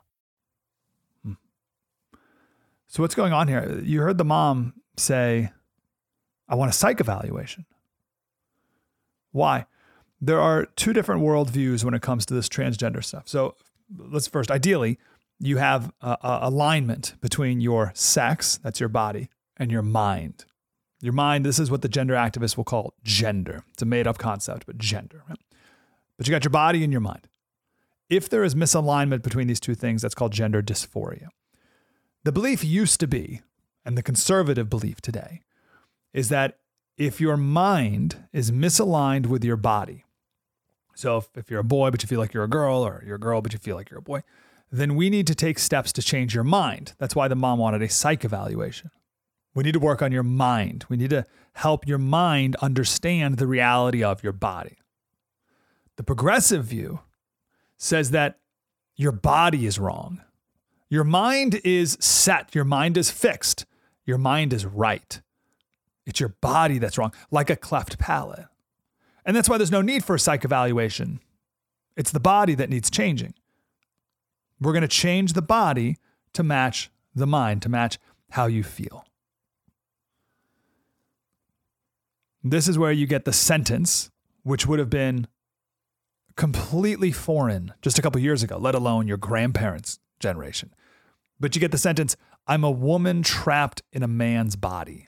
So 2.87 3.03
what's 3.03 3.15
going 3.15 3.33
on 3.33 3.49
here? 3.49 3.81
You 3.83 4.01
heard 4.01 4.17
the 4.17 4.23
mom 4.23 4.73
say, 4.95 5.51
I 6.47 6.55
want 6.55 6.71
a 6.71 6.73
psych 6.73 7.01
evaluation. 7.01 7.65
Why? 9.31 9.65
There 10.21 10.39
are 10.39 10.65
two 10.75 10.93
different 10.93 11.21
worldviews 11.21 11.83
when 11.83 11.93
it 11.93 12.01
comes 12.01 12.25
to 12.27 12.33
this 12.33 12.49
transgender 12.49 13.03
stuff. 13.03 13.27
So 13.27 13.55
let's 13.97 14.27
first, 14.27 14.49
ideally, 14.49 14.97
you 15.39 15.57
have 15.57 15.91
a, 16.01 16.17
a 16.21 16.39
alignment 16.43 17.15
between 17.21 17.61
your 17.61 17.91
sex, 17.93 18.57
that's 18.63 18.79
your 18.79 18.89
body, 18.89 19.29
and 19.57 19.71
your 19.71 19.81
mind. 19.81 20.45
Your 21.01 21.13
mind, 21.13 21.45
this 21.45 21.59
is 21.59 21.69
what 21.69 21.81
the 21.81 21.89
gender 21.89 22.13
activists 22.13 22.55
will 22.57 22.63
call 22.63 22.93
gender. 23.03 23.63
It's 23.73 23.81
a 23.81 23.85
made 23.85 24.07
up 24.07 24.17
concept, 24.17 24.65
but 24.65 24.77
gender. 24.77 25.23
Right? 25.27 25.37
But 26.17 26.27
you 26.27 26.31
got 26.31 26.45
your 26.45 26.51
body 26.51 26.83
and 26.83 26.91
your 26.91 27.01
mind. 27.01 27.27
If 28.09 28.29
there 28.29 28.43
is 28.43 28.55
misalignment 28.55 29.21
between 29.21 29.47
these 29.47 29.59
two 29.59 29.75
things, 29.75 30.01
that's 30.01 30.15
called 30.15 30.31
gender 30.31 30.61
dysphoria. 30.61 31.27
The 32.23 32.31
belief 32.31 32.63
used 32.63 32.99
to 33.01 33.07
be, 33.07 33.41
and 33.83 33.97
the 33.97 34.03
conservative 34.03 34.69
belief 34.69 35.01
today, 35.01 35.41
is 36.13 36.29
that 36.29 36.57
if 36.97 37.19
your 37.19 37.35
mind 37.35 38.27
is 38.31 38.51
misaligned 38.51 39.25
with 39.25 39.43
your 39.43 39.57
body, 39.57 40.04
so 40.95 41.17
if, 41.17 41.29
if 41.35 41.51
you're 41.51 41.59
a 41.59 41.63
boy 41.63 41.91
but 41.91 42.01
you 42.01 42.07
feel 42.07 42.19
like 42.19 42.33
you're 42.33 42.43
a 42.43 42.49
girl, 42.49 42.85
or 42.85 43.03
you're 43.05 43.15
a 43.15 43.19
girl 43.19 43.41
but 43.41 43.53
you 43.53 43.59
feel 43.59 43.75
like 43.75 43.89
you're 43.89 43.99
a 43.99 44.03
boy, 44.03 44.23
then 44.71 44.95
we 44.95 45.09
need 45.09 45.27
to 45.27 45.35
take 45.35 45.59
steps 45.59 45.91
to 45.93 46.01
change 46.01 46.33
your 46.33 46.43
mind. 46.43 46.93
That's 46.97 47.15
why 47.15 47.27
the 47.27 47.35
mom 47.35 47.59
wanted 47.59 47.81
a 47.81 47.89
psych 47.89 48.25
evaluation. 48.25 48.91
We 49.53 49.63
need 49.63 49.73
to 49.73 49.79
work 49.79 50.01
on 50.01 50.11
your 50.11 50.23
mind. 50.23 50.85
We 50.89 50.97
need 50.97 51.11
to 51.11 51.25
help 51.53 51.87
your 51.87 51.97
mind 51.97 52.55
understand 52.57 53.37
the 53.37 53.47
reality 53.47 54.03
of 54.03 54.23
your 54.23 54.33
body. 54.33 54.77
The 55.95 56.03
progressive 56.03 56.65
view 56.65 56.99
says 57.77 58.11
that 58.11 58.39
your 58.95 59.13
body 59.13 59.65
is 59.65 59.79
wrong. 59.79 60.21
Your 60.89 61.03
mind 61.03 61.61
is 61.63 61.97
set, 61.99 62.53
your 62.53 62.65
mind 62.65 62.97
is 62.97 63.09
fixed, 63.09 63.65
your 64.05 64.17
mind 64.17 64.53
is 64.53 64.65
right. 64.65 65.21
It's 66.05 66.19
your 66.19 66.35
body 66.41 66.77
that's 66.77 66.97
wrong, 66.97 67.13
like 67.31 67.49
a 67.49 67.55
cleft 67.55 67.97
palate. 67.97 68.45
And 69.25 69.35
that's 69.35 69.49
why 69.49 69.57
there's 69.57 69.71
no 69.71 69.81
need 69.81 70.03
for 70.03 70.15
a 70.15 70.19
psych 70.19 70.45
evaluation. 70.45 71.19
It's 71.97 72.11
the 72.11 72.19
body 72.19 72.55
that 72.55 72.69
needs 72.69 72.89
changing. 72.89 73.33
We're 74.59 74.73
going 74.73 74.81
to 74.81 74.87
change 74.87 75.33
the 75.33 75.41
body 75.41 75.97
to 76.33 76.43
match 76.43 76.91
the 77.13 77.27
mind, 77.27 77.61
to 77.63 77.69
match 77.69 77.97
how 78.31 78.45
you 78.45 78.63
feel. 78.63 79.05
This 82.43 82.67
is 82.67 82.77
where 82.77 82.91
you 82.91 83.07
get 83.07 83.25
the 83.25 83.33
sentence, 83.33 84.11
which 84.43 84.67
would 84.67 84.77
have 84.77 84.89
been 84.89 85.27
completely 86.35 87.11
foreign 87.11 87.73
just 87.81 87.97
a 87.97 88.01
couple 88.01 88.21
years 88.21 88.43
ago, 88.43 88.57
let 88.57 88.75
alone 88.75 89.07
your 89.07 89.17
grandparents' 89.17 89.99
generation. 90.19 90.73
But 91.39 91.55
you 91.55 91.59
get 91.59 91.71
the 91.71 91.77
sentence 91.77 92.15
I'm 92.47 92.63
a 92.63 92.71
woman 92.71 93.23
trapped 93.23 93.81
in 93.91 94.03
a 94.03 94.07
man's 94.07 94.55
body. 94.55 95.07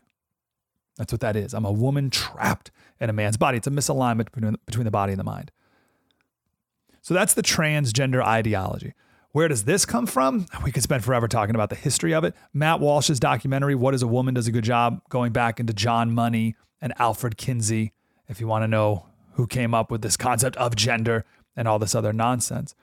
That's 0.98 1.12
what 1.12 1.22
that 1.22 1.36
is. 1.36 1.54
I'm 1.54 1.66
a 1.66 1.72
woman 1.72 2.10
trapped 2.10 2.72
in 3.00 3.10
a 3.10 3.13
man's 3.13 3.38
body. 3.38 3.58
It's 3.58 3.68
a 3.68 3.72
misalignment 3.72 4.32
between, 4.32 4.58
between 4.66 4.86
the 4.86 4.92
body 4.92 5.13
and 5.13 5.20
the 5.20 5.24
mind. 5.24 5.51
So 7.01 7.13
that's 7.13 7.34
the 7.34 7.44
transgender 7.44 8.24
ideology. 8.24 8.94
Where 9.32 9.48
does 9.48 9.66
this 9.66 9.86
come 9.86 10.08
from? 10.08 10.48
We 10.63 10.72
could 10.72 10.84
spend 10.84 11.04
forever 11.04 11.27
talking 11.27 11.54
about 11.54 11.70
the 11.70 11.75
history 11.75 12.13
of 12.13 12.24
it. 12.24 12.34
Matt 12.54 12.80
Walsh's 12.80 13.20
documentary, 13.20 13.75
What 13.75 13.94
is 13.94 14.01
a 14.01 14.08
Woman, 14.08 14.34
does 14.34 14.48
a 14.48 14.51
good 14.51 14.63
job 14.63 15.01
going 15.10 15.32
back 15.32 15.60
into 15.60 15.74
John 15.74 16.12
Money 16.12 16.56
and 16.82 16.94
Alfred 17.00 17.38
Kinsey, 17.38 17.94
if 18.27 18.42
you 18.42 18.48
want 18.48 18.63
to 18.63 18.68
know 18.68 19.06
who 19.34 19.46
came 19.46 19.74
up 19.74 19.92
with 19.92 20.01
this 20.01 20.18
concept 20.18 20.58
of 20.58 20.75
gender 20.75 21.24
and 21.56 21.68
all 21.68 21.77
this 21.77 21.94
other 21.94 22.12
nonsense. 22.12 22.74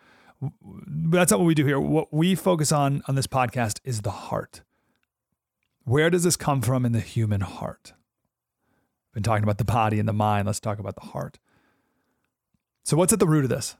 But 0.41 1.19
that's 1.19 1.31
not 1.31 1.41
what 1.41 1.47
we 1.47 1.55
do 1.55 1.65
here. 1.65 1.81
What 1.81 2.13
we 2.13 2.35
focus 2.35 2.71
on 2.71 3.03
on 3.09 3.15
this 3.15 3.27
podcast 3.27 3.81
is 3.85 4.03
the 4.03 4.11
heart. 4.11 4.63
Where 5.85 6.11
does 6.11 6.23
this 6.23 6.37
come 6.37 6.63
from 6.63 6.87
in 6.87 6.93
the 6.93 7.01
human 7.01 7.41
heart? 7.41 7.95
Been 9.15 9.23
talking 9.23 9.45
about 9.45 9.59
the 9.59 9.65
body 9.65 10.01
and 10.01 10.09
the 10.09 10.13
mind. 10.13 10.47
Let's 10.47 10.61
talk 10.61 10.81
about 10.81 10.97
the 10.97 11.07
heart. 11.07 11.39
So, 12.83 12.97
what's 12.97 13.13
at 13.13 13.21
the 13.21 13.29
root 13.29 13.45
of 13.45 13.51
this? 13.51 13.77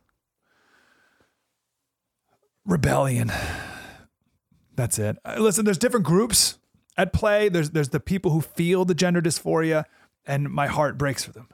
Rebellion. 2.65 3.33
That's 4.77 4.99
it. 4.99 5.19
Uh, 5.25 5.37
listen, 5.39 5.65
there's 5.65 5.79
different 5.79 6.07
groups 6.07 6.59
at 6.97 7.13
play. 7.13 7.49
There's 7.49 7.71
there's 7.71 7.91
the 7.91 8.01
people 8.01 8.31
who 8.31 8.41
feel 8.41 8.85
the 8.85 8.95
gender 8.95 9.21
dysphoria, 9.21 9.85
and 10.25 10.49
my 10.51 10.69
heart 10.69 10.97
breaks 10.97 11.25
for 11.25 11.33
them. 11.33 11.49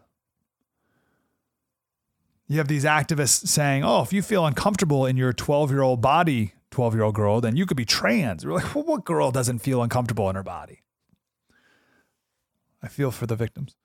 You 2.46 2.58
have 2.58 2.68
these 2.68 2.84
activists 2.84 3.46
saying, 3.46 3.82
"Oh, 3.82 4.02
if 4.02 4.12
you 4.12 4.22
feel 4.22 4.46
uncomfortable 4.46 5.06
in 5.06 5.16
your 5.16 5.32
12 5.32 5.70
year 5.70 5.82
old 5.82 6.00
body, 6.00 6.54
12 6.70 6.94
year 6.94 7.02
old 7.02 7.14
girl, 7.14 7.40
then 7.40 7.56
you 7.56 7.64
could 7.64 7.76
be 7.76 7.86
trans." 7.86 8.44
We're 8.44 8.52
like, 8.52 8.74
well, 8.74 8.84
what 8.84 9.04
girl 9.04 9.30
doesn't 9.30 9.60
feel 9.60 9.82
uncomfortable 9.82 10.28
in 10.28 10.36
her 10.36 10.42
body? 10.42 10.82
I 12.82 12.88
feel 12.88 13.10
for 13.10 13.26
the 13.26 13.36
victims. 13.36 13.76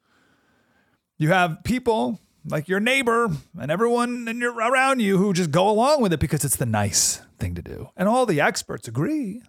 You 1.18 1.30
have 1.30 1.64
people 1.64 2.20
like 2.46 2.68
your 2.68 2.80
neighbor 2.80 3.30
and 3.60 3.72
everyone 3.72 4.28
in 4.28 4.40
your, 4.40 4.54
around 4.54 5.00
you 5.00 5.18
who 5.18 5.34
just 5.34 5.52
go 5.52 5.70
along 5.70 6.02
with 6.02 6.14
it 6.14 6.20
because 6.20 6.46
it's 6.46 6.58
the 6.58 6.66
nice 6.66 7.22
thing 7.40 7.56
to 7.56 7.62
do. 7.62 7.90
And 7.98 8.08
all 8.08 8.26
the 8.26 8.42
experts 8.42 8.88
agree. 8.88 9.42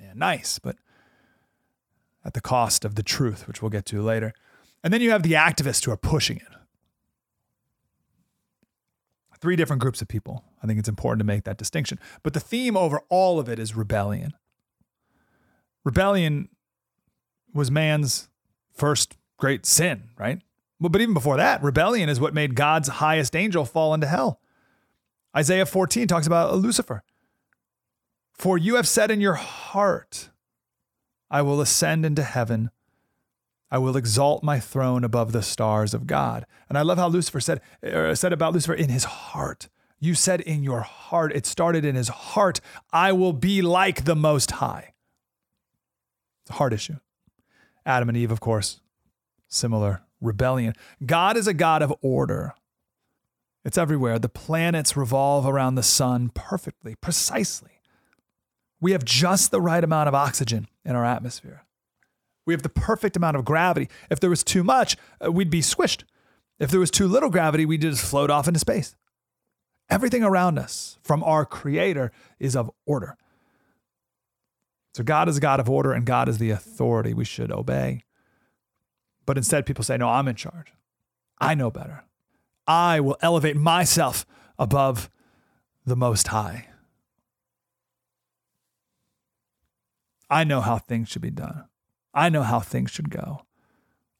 Yeah, 0.00 0.12
nice, 0.14 0.58
but 0.58 0.76
at 2.24 2.34
the 2.34 2.40
cost 2.40 2.84
of 2.84 2.94
the 2.94 3.02
truth, 3.02 3.46
which 3.46 3.60
we'll 3.60 3.70
get 3.70 3.84
to 3.86 4.02
later. 4.02 4.32
And 4.82 4.92
then 4.92 5.00
you 5.00 5.10
have 5.10 5.22
the 5.22 5.32
activists 5.32 5.84
who 5.84 5.90
are 5.90 5.96
pushing 5.96 6.36
it. 6.38 6.42
Three 9.40 9.54
different 9.54 9.80
groups 9.80 10.02
of 10.02 10.08
people. 10.08 10.42
I 10.62 10.66
think 10.66 10.80
it's 10.80 10.88
important 10.88 11.20
to 11.20 11.24
make 11.24 11.44
that 11.44 11.58
distinction. 11.58 12.00
But 12.24 12.32
the 12.32 12.40
theme 12.40 12.76
over 12.76 13.02
all 13.08 13.38
of 13.38 13.48
it 13.48 13.60
is 13.60 13.76
rebellion. 13.76 14.32
Rebellion 15.84 16.48
was 17.54 17.70
man's 17.70 18.28
first 18.72 19.16
great 19.36 19.66
sin, 19.66 20.04
right? 20.18 20.40
But 20.80 21.00
even 21.00 21.14
before 21.14 21.36
that, 21.36 21.62
rebellion 21.62 22.08
is 22.08 22.20
what 22.20 22.34
made 22.34 22.54
God's 22.54 22.88
highest 22.88 23.34
angel 23.34 23.64
fall 23.64 23.94
into 23.94 24.06
hell. 24.06 24.40
Isaiah 25.36 25.66
14 25.66 26.06
talks 26.06 26.26
about 26.26 26.54
Lucifer. 26.54 27.02
For 28.32 28.56
you 28.56 28.76
have 28.76 28.86
said 28.86 29.10
in 29.10 29.20
your 29.20 29.34
heart, 29.34 30.30
I 31.30 31.42
will 31.42 31.60
ascend 31.60 32.06
into 32.06 32.22
heaven. 32.22 32.70
I 33.70 33.78
will 33.78 33.96
exalt 33.96 34.42
my 34.42 34.60
throne 34.60 35.04
above 35.04 35.32
the 35.32 35.42
stars 35.42 35.92
of 35.92 36.06
God. 36.06 36.46
And 36.68 36.78
I 36.78 36.82
love 36.82 36.98
how 36.98 37.08
Lucifer 37.08 37.40
said, 37.40 37.60
er, 37.84 38.14
said 38.14 38.32
about 38.32 38.54
Lucifer 38.54 38.74
in 38.74 38.88
his 38.88 39.04
heart. 39.04 39.68
You 40.00 40.14
said 40.14 40.40
in 40.40 40.62
your 40.62 40.80
heart, 40.80 41.32
it 41.34 41.44
started 41.44 41.84
in 41.84 41.96
his 41.96 42.08
heart, 42.08 42.60
I 42.92 43.12
will 43.12 43.32
be 43.32 43.60
like 43.60 44.04
the 44.04 44.14
Most 44.14 44.52
High. 44.52 44.94
It's 46.44 46.50
a 46.50 46.54
heart 46.54 46.72
issue. 46.72 46.96
Adam 47.88 48.10
and 48.10 48.18
Eve, 48.18 48.30
of 48.30 48.38
course, 48.38 48.80
similar 49.48 50.02
rebellion. 50.20 50.74
God 51.04 51.38
is 51.38 51.46
a 51.46 51.54
God 51.54 51.80
of 51.80 51.92
order. 52.02 52.52
It's 53.64 53.78
everywhere. 53.78 54.18
The 54.18 54.28
planets 54.28 54.94
revolve 54.94 55.46
around 55.46 55.74
the 55.74 55.82
sun 55.82 56.30
perfectly, 56.34 56.94
precisely. 56.96 57.80
We 58.78 58.92
have 58.92 59.04
just 59.04 59.50
the 59.50 59.60
right 59.60 59.82
amount 59.82 60.06
of 60.08 60.14
oxygen 60.14 60.68
in 60.84 60.96
our 60.96 61.04
atmosphere. 61.04 61.64
We 62.46 62.52
have 62.52 62.62
the 62.62 62.68
perfect 62.68 63.16
amount 63.16 63.36
of 63.36 63.44
gravity. 63.44 63.88
If 64.10 64.20
there 64.20 64.30
was 64.30 64.44
too 64.44 64.62
much, 64.62 64.96
uh, 65.24 65.32
we'd 65.32 65.50
be 65.50 65.62
squished. 65.62 66.04
If 66.58 66.70
there 66.70 66.80
was 66.80 66.90
too 66.90 67.08
little 67.08 67.30
gravity, 67.30 67.64
we'd 67.64 67.82
just 67.82 68.04
float 68.04 68.30
off 68.30 68.46
into 68.46 68.60
space. 68.60 68.96
Everything 69.88 70.22
around 70.22 70.58
us 70.58 70.98
from 71.02 71.24
our 71.24 71.46
Creator 71.46 72.12
is 72.38 72.54
of 72.54 72.70
order. 72.86 73.16
So 74.94 75.04
God 75.04 75.28
is 75.28 75.36
a 75.36 75.40
God 75.40 75.60
of 75.60 75.70
order 75.70 75.92
and 75.92 76.04
God 76.04 76.28
is 76.28 76.38
the 76.38 76.50
authority 76.50 77.14
we 77.14 77.24
should 77.24 77.52
obey. 77.52 78.04
But 79.26 79.36
instead, 79.36 79.66
people 79.66 79.84
say, 79.84 79.96
No, 79.96 80.08
I'm 80.08 80.28
in 80.28 80.36
charge. 80.36 80.72
I 81.38 81.54
know 81.54 81.70
better. 81.70 82.04
I 82.66 83.00
will 83.00 83.16
elevate 83.20 83.56
myself 83.56 84.26
above 84.58 85.10
the 85.84 85.96
Most 85.96 86.28
High. 86.28 86.68
I 90.30 90.44
know 90.44 90.60
how 90.60 90.78
things 90.78 91.08
should 91.08 91.22
be 91.22 91.30
done. 91.30 91.64
I 92.12 92.28
know 92.28 92.42
how 92.42 92.60
things 92.60 92.90
should 92.90 93.10
go. 93.10 93.46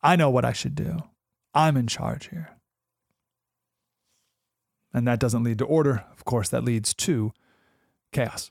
I 0.03 0.17
know 0.17 0.31
what 0.31 0.45
I 0.45 0.53
should 0.53 0.75
do. 0.75 0.99
I'm 1.55 1.77
in 1.77 1.87
charge 1.87 2.29
here. 2.29 2.57
And 4.95 5.07
that 5.07 5.21
doesn't 5.21 5.45
lead 5.45 5.59
to 5.59 5.65
order. 5.65 6.05
Of 6.13 6.25
course, 6.25 6.49
that 6.49 6.65
leads 6.65 6.95
to 6.95 7.33
chaos. 8.13 8.51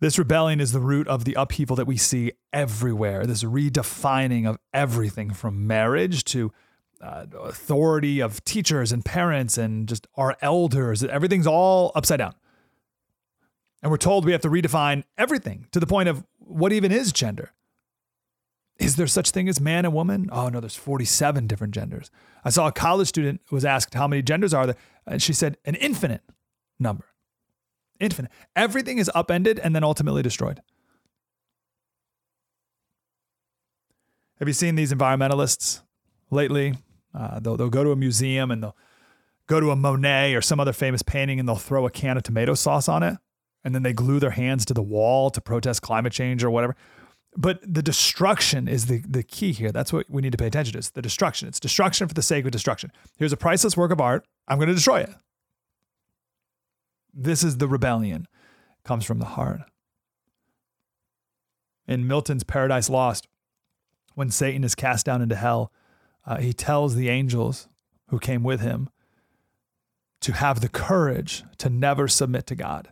This 0.00 0.18
rebellion 0.18 0.60
is 0.60 0.72
the 0.72 0.80
root 0.80 1.06
of 1.08 1.26
the 1.26 1.34
upheaval 1.34 1.76
that 1.76 1.86
we 1.86 1.98
see 1.98 2.32
everywhere, 2.54 3.26
this 3.26 3.44
redefining 3.44 4.48
of 4.48 4.58
everything 4.72 5.30
from 5.32 5.66
marriage 5.66 6.24
to 6.24 6.52
uh, 7.02 7.26
authority 7.38 8.20
of 8.20 8.42
teachers 8.44 8.92
and 8.92 9.04
parents 9.04 9.58
and 9.58 9.86
just 9.86 10.06
our 10.16 10.36
elders. 10.40 11.04
Everything's 11.04 11.46
all 11.46 11.92
upside 11.94 12.18
down. 12.18 12.34
And 13.82 13.90
we're 13.90 13.98
told 13.98 14.24
we 14.24 14.32
have 14.32 14.40
to 14.42 14.50
redefine 14.50 15.04
everything 15.18 15.66
to 15.72 15.80
the 15.80 15.86
point 15.86 16.08
of 16.08 16.24
what 16.38 16.72
even 16.72 16.92
is 16.92 17.12
gender? 17.12 17.52
Is 18.78 18.96
there 18.96 19.06
such 19.06 19.30
thing 19.30 19.48
as 19.50 19.60
man 19.60 19.84
and 19.84 19.92
woman? 19.92 20.30
Oh 20.32 20.48
no, 20.48 20.60
there's 20.60 20.76
47 20.76 21.46
different 21.46 21.74
genders. 21.74 22.10
I 22.42 22.48
saw 22.48 22.66
a 22.66 22.72
college 22.72 23.08
student 23.08 23.42
was 23.50 23.66
asked 23.66 23.92
how 23.92 24.08
many 24.08 24.22
genders 24.22 24.54
are 24.54 24.66
there, 24.66 24.76
and 25.06 25.22
she 25.22 25.34
said 25.34 25.58
an 25.66 25.74
infinite 25.74 26.22
number. 26.78 27.09
Infinite. 28.00 28.32
Everything 28.56 28.98
is 28.98 29.10
upended 29.14 29.58
and 29.58 29.74
then 29.74 29.84
ultimately 29.84 30.22
destroyed. 30.22 30.62
Have 34.38 34.48
you 34.48 34.54
seen 34.54 34.74
these 34.74 34.92
environmentalists 34.92 35.82
lately? 36.30 36.74
Uh, 37.14 37.40
they'll, 37.40 37.56
they'll 37.56 37.68
go 37.68 37.84
to 37.84 37.92
a 37.92 37.96
museum 37.96 38.50
and 38.50 38.62
they'll 38.62 38.76
go 39.46 39.60
to 39.60 39.70
a 39.70 39.76
Monet 39.76 40.34
or 40.34 40.40
some 40.40 40.58
other 40.58 40.72
famous 40.72 41.02
painting 41.02 41.38
and 41.38 41.48
they'll 41.48 41.56
throw 41.56 41.86
a 41.86 41.90
can 41.90 42.16
of 42.16 42.22
tomato 42.22 42.54
sauce 42.54 42.88
on 42.88 43.02
it 43.02 43.18
and 43.64 43.74
then 43.74 43.82
they 43.82 43.92
glue 43.92 44.18
their 44.18 44.30
hands 44.30 44.64
to 44.64 44.74
the 44.74 44.82
wall 44.82 45.30
to 45.30 45.40
protest 45.40 45.82
climate 45.82 46.12
change 46.12 46.42
or 46.42 46.50
whatever. 46.50 46.74
But 47.36 47.60
the 47.62 47.82
destruction 47.82 48.66
is 48.66 48.86
the, 48.86 49.02
the 49.06 49.22
key 49.22 49.52
here. 49.52 49.70
That's 49.70 49.92
what 49.92 50.08
we 50.10 50.22
need 50.22 50.32
to 50.32 50.38
pay 50.38 50.46
attention 50.46 50.72
to. 50.72 50.78
It's 50.78 50.90
the 50.90 51.02
destruction. 51.02 51.46
It's 51.46 51.60
destruction 51.60 52.08
for 52.08 52.14
the 52.14 52.22
sake 52.22 52.44
of 52.44 52.50
destruction. 52.50 52.90
Here's 53.16 53.32
a 53.32 53.36
priceless 53.36 53.76
work 53.76 53.92
of 53.92 54.00
art. 54.00 54.26
I'm 54.48 54.58
going 54.58 54.68
to 54.68 54.74
destroy 54.74 55.00
it. 55.00 55.10
This 57.12 57.42
is 57.42 57.58
the 57.58 57.68
rebellion. 57.68 58.22
It 58.22 58.88
comes 58.88 59.04
from 59.04 59.18
the 59.18 59.26
heart. 59.26 59.60
In 61.86 62.06
Milton's 62.06 62.44
Paradise 62.44 62.88
Lost, 62.88 63.26
when 64.14 64.30
Satan 64.30 64.64
is 64.64 64.74
cast 64.74 65.06
down 65.06 65.22
into 65.22 65.36
hell, 65.36 65.72
uh, 66.26 66.36
he 66.38 66.52
tells 66.52 66.94
the 66.94 67.08
angels 67.08 67.68
who 68.08 68.18
came 68.18 68.42
with 68.42 68.60
him 68.60 68.88
to 70.20 70.32
have 70.32 70.60
the 70.60 70.68
courage 70.68 71.44
to 71.58 71.70
never 71.70 72.06
submit 72.06 72.46
to 72.46 72.54
God. 72.54 72.90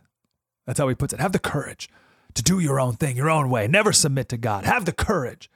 That's 0.65 0.79
how 0.79 0.87
he 0.87 0.95
puts 0.95 1.13
it. 1.13 1.19
Have 1.19 1.31
the 1.31 1.39
courage 1.39 1.89
to 2.33 2.43
do 2.43 2.59
your 2.59 2.79
own 2.79 2.95
thing, 2.95 3.15
your 3.15 3.29
own 3.29 3.49
way. 3.49 3.67
Never 3.67 3.93
submit 3.93 4.29
to 4.29 4.37
God. 4.37 4.65
Have 4.65 4.85
the 4.85 4.91
courage. 4.91 5.49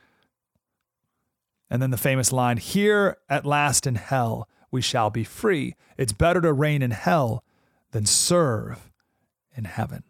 And 1.70 1.82
then 1.82 1.92
the 1.92 1.98
famous 1.98 2.32
line 2.32 2.58
Here 2.58 3.18
at 3.30 3.46
last 3.46 3.88
in 3.88 3.96
hell 3.96 4.48
we 4.72 4.82
shall 4.82 5.10
be 5.10 5.24
free. 5.24 5.76
It's 5.98 6.14
better 6.14 6.42
to 6.42 6.54
reign 6.54 6.82
in 6.82 6.92
hell 6.92 7.44
than 7.94 8.06
serve 8.06 8.92
in 9.56 9.66
heaven. 9.66 10.04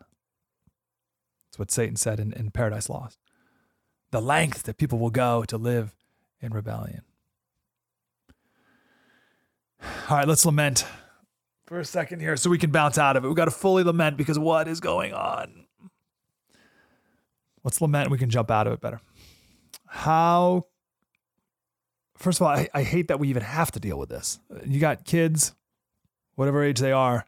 That's 1.45 1.59
what 1.59 1.69
Satan 1.69 1.97
said 1.97 2.19
in, 2.19 2.33
in 2.33 2.49
Paradise 2.49 2.89
Lost. 2.89 3.19
The 4.11 4.21
length 4.21 4.63
that 4.63 4.77
people 4.77 4.97
will 4.97 5.11
go 5.11 5.43
to 5.43 5.57
live 5.57 5.93
in 6.41 6.53
rebellion. 6.53 7.01
All 10.09 10.17
right, 10.17 10.27
let's 10.27 10.45
lament 10.45 10.85
for 11.65 11.79
a 11.79 11.85
second 11.85 12.21
here 12.21 12.37
so 12.37 12.49
we 12.49 12.57
can 12.57 12.71
bounce 12.71 12.97
out 12.97 13.17
of 13.17 13.25
it. 13.25 13.27
We've 13.27 13.35
got 13.35 13.45
to 13.45 13.51
fully 13.51 13.83
lament 13.83 14.17
because 14.17 14.39
what 14.39 14.67
is 14.67 14.79
going 14.79 15.13
on? 15.13 15.65
Let's 17.63 17.81
lament 17.81 18.11
we 18.11 18.17
can 18.17 18.29
jump 18.29 18.49
out 18.49 18.65
of 18.65 18.73
it 18.73 18.81
better. 18.81 19.01
How, 19.87 20.67
first 22.17 22.39
of 22.39 22.47
all, 22.47 22.53
I, 22.53 22.69
I 22.73 22.83
hate 22.83 23.09
that 23.09 23.19
we 23.19 23.27
even 23.27 23.43
have 23.43 23.71
to 23.71 23.79
deal 23.79 23.99
with 23.99 24.09
this. 24.09 24.39
You 24.65 24.79
got 24.79 25.05
kids, 25.05 25.53
whatever 26.35 26.63
age 26.63 26.79
they 26.79 26.91
are, 26.93 27.25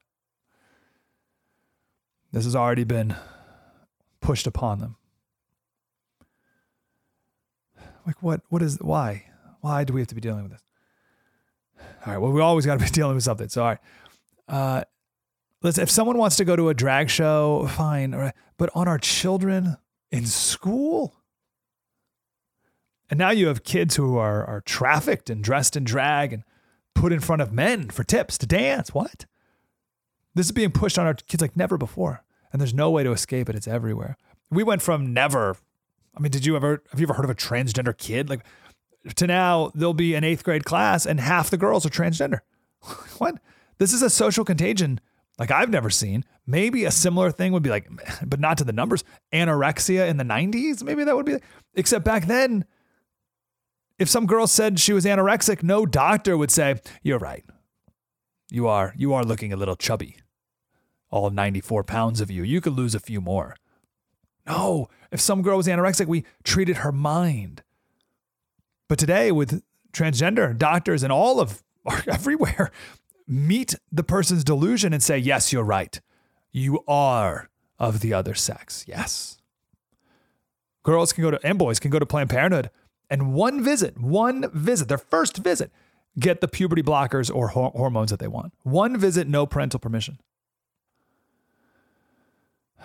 this 2.36 2.44
has 2.44 2.54
already 2.54 2.84
been 2.84 3.16
pushed 4.20 4.46
upon 4.46 4.80
them. 4.80 4.98
Like, 8.06 8.22
what, 8.22 8.42
what 8.50 8.62
is, 8.62 8.78
why? 8.82 9.28
Why 9.62 9.86
do 9.86 9.94
we 9.94 10.02
have 10.02 10.10
to 10.10 10.16
be 10.16 10.20
dealing 10.20 10.44
with 10.44 10.52
this? 10.52 10.62
All 12.06 12.12
right, 12.12 12.18
well, 12.18 12.34
we 12.34 12.42
always 12.42 12.66
got 12.66 12.78
to 12.78 12.84
be 12.84 12.90
dealing 12.92 13.16
with 13.16 13.24
something. 13.24 13.48
So, 13.48 13.62
all 13.62 13.70
right. 13.70 13.80
Uh, 14.50 14.84
let's 15.64 15.78
if 15.78 15.90
someone 15.90 16.18
wants 16.18 16.36
to 16.36 16.44
go 16.44 16.58
to 16.58 16.68
a 16.68 16.74
drag 16.74 17.10
show, 17.10 17.68
fine. 17.68 18.14
all 18.14 18.20
right. 18.20 18.36
But 18.58 18.70
on 18.76 18.90
our 18.90 19.00
children 19.00 19.78
in 20.12 20.26
school, 20.26 21.16
and 23.10 23.18
now 23.18 23.30
you 23.30 23.48
have 23.48 23.64
kids 23.64 23.96
who 23.96 24.18
are 24.18 24.44
are 24.46 24.60
trafficked 24.60 25.30
and 25.30 25.42
dressed 25.42 25.78
in 25.78 25.86
drag 25.86 26.34
and 26.34 26.44
put 26.94 27.14
in 27.14 27.22
front 27.22 27.42
of 27.42 27.54
men 27.54 27.90
for 27.90 28.04
tips 28.04 28.38
to 28.40 28.46
dance. 28.46 28.94
What? 28.94 29.26
This 30.36 30.48
is 30.48 30.52
being 30.52 30.72
pushed 30.72 31.00
on 31.00 31.08
our 31.08 31.14
kids 31.14 31.42
like 31.42 31.56
never 31.56 31.78
before, 31.78 32.25
and 32.56 32.62
there's 32.62 32.74
no 32.74 32.90
way 32.90 33.04
to 33.04 33.12
escape 33.12 33.50
it. 33.50 33.56
It's 33.58 33.68
everywhere. 33.68 34.16
We 34.50 34.64
went 34.64 34.82
from 34.82 35.14
never. 35.14 35.58
I 36.16 36.22
mean, 36.22 36.32
did 36.32 36.46
you 36.46 36.56
ever 36.56 36.82
have 36.90 37.02
you 37.02 37.06
ever 37.06 37.14
heard 37.14 37.26
of 37.26 37.30
a 37.30 37.36
transgender 37.36 37.96
kid? 37.98 38.30
Like 38.30 38.46
to 39.18 39.28
now, 39.28 39.74
there'll 39.76 39.94
be 39.94 40.16
an 40.16 40.24
eighth 40.24 40.46
grade 40.46 40.64
class 40.64 41.06
and 41.06 41.20
half 41.20 41.50
the 41.50 41.58
girls 41.58 41.86
are 41.86 41.90
transgender. 41.90 42.40
what? 43.18 43.42
This 43.78 43.92
is 43.92 44.02
a 44.02 44.10
social 44.10 44.46
contagion 44.46 45.02
like 45.38 45.52
I've 45.52 45.70
never 45.70 45.90
seen. 45.90 46.24
Maybe 46.48 46.86
a 46.86 46.92
similar 46.92 47.30
thing 47.30 47.52
would 47.52 47.62
be 47.62 47.70
like, 47.70 47.90
but 48.26 48.40
not 48.40 48.58
to 48.60 48.64
the 48.64 48.72
numbers. 48.72 49.04
Anorexia 49.34 50.08
in 50.08 50.16
the 50.16 50.24
90s, 50.24 50.82
maybe 50.82 51.04
that 51.04 51.14
would 51.14 51.26
be. 51.26 51.40
Except 51.74 52.06
back 52.06 52.26
then, 52.26 52.64
if 54.00 54.08
some 54.08 54.28
girl 54.28 54.48
said 54.48 54.80
she 54.80 54.94
was 54.94 55.04
anorexic, 55.04 55.62
no 55.62 55.86
doctor 55.86 56.38
would 56.38 56.52
say, 56.52 56.80
"You're 57.04 57.20
right. 57.20 57.44
You 58.50 58.70
are. 58.70 58.94
You 58.96 59.14
are 59.14 59.26
looking 59.26 59.52
a 59.52 59.58
little 59.58 59.76
chubby. 59.76 60.16
All 61.10 61.30
94 61.30 61.84
pounds 61.84 62.22
of 62.22 62.30
you. 62.32 62.44
You 62.44 62.62
could 62.62 62.74
lose 62.74 62.96
a 62.96 63.00
few 63.00 63.22
more." 63.22 63.56
No, 64.48 64.90
if 65.12 65.20
some 65.20 65.42
girl 65.42 65.58
was 65.58 65.68
anorexic, 65.68 66.06
we 66.06 66.24
treated 66.44 66.78
her 66.78 66.92
mind. 66.92 67.64
But 68.88 69.00
today, 69.00 69.32
with 69.32 69.64
transgender 69.92 70.56
doctors 70.56 71.02
and 71.02 71.12
all 71.12 71.40
of 71.40 71.64
everywhere, 72.08 72.72
meet 73.28 73.76
the 73.92 74.04
person's 74.04 74.44
delusion 74.44 74.94
and 74.94 75.02
say, 75.02 75.18
Yes, 75.18 75.52
you're 75.52 75.64
right. 75.64 76.00
You 76.52 76.84
are 76.88 77.50
of 77.80 78.00
the 78.02 78.14
other 78.14 78.34
sex. 78.34 78.86
Yes. 78.88 79.38
Girls 80.84 81.12
can 81.12 81.24
go 81.24 81.32
to, 81.32 81.40
and 81.46 81.58
boys 81.58 81.80
can 81.80 81.90
go 81.90 82.00
to 82.00 82.06
Planned 82.06 82.30
Parenthood, 82.30 82.70
and 83.10 83.34
one 83.34 83.64
visit, 83.64 84.00
one 84.00 84.50
visit, 84.54 84.88
their 84.88 85.00
first 85.00 85.38
visit, 85.38 85.72
get 86.20 86.42
the 86.42 86.48
puberty 86.48 86.84
blockers 86.84 87.34
or 87.34 87.50
hor- 87.50 87.72
hormones 87.72 88.12
that 88.12 88.20
they 88.20 88.28
want. 88.28 88.54
One 88.64 88.96
visit, 88.98 89.28
no 89.28 89.46
parental 89.48 89.80
permission. 89.80 90.20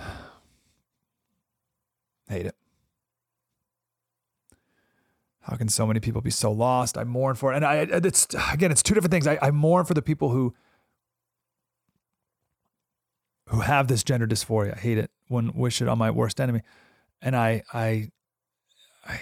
Hate 2.29 2.47
it. 2.47 2.55
How 5.43 5.57
can 5.57 5.69
so 5.69 5.87
many 5.87 6.01
people 6.01 6.21
be 6.21 6.31
so 6.31 6.53
lost? 6.53 6.97
I 6.97 7.05
mourn 7.05 7.35
for 7.35 7.53
it. 7.53 7.57
And 7.57 7.65
I, 7.65 7.77
it's 7.77 8.29
again, 8.53 8.71
it's 8.71 8.83
two 8.83 8.95
different 8.95 9.11
things. 9.11 9.27
I, 9.27 9.39
I 9.43 9.51
mourn 9.51 9.85
for 9.85 9.95
the 9.95 10.03
people 10.03 10.31
who 10.31 10.55
who 13.51 13.61
have 13.61 13.89
this 13.89 14.05
gender 14.05 14.29
dysphoria. 14.29 14.77
I 14.77 14.81
hate 14.81 14.97
it. 14.97 15.11
Wouldn't 15.29 15.57
wish 15.57 15.83
it 15.83 15.89
on 15.89 15.99
my 15.99 16.11
worst 16.11 16.41
enemy. 16.41 16.63
And 17.21 17.35
I, 17.35 17.65
I, 17.73 18.11
I, 19.05 19.19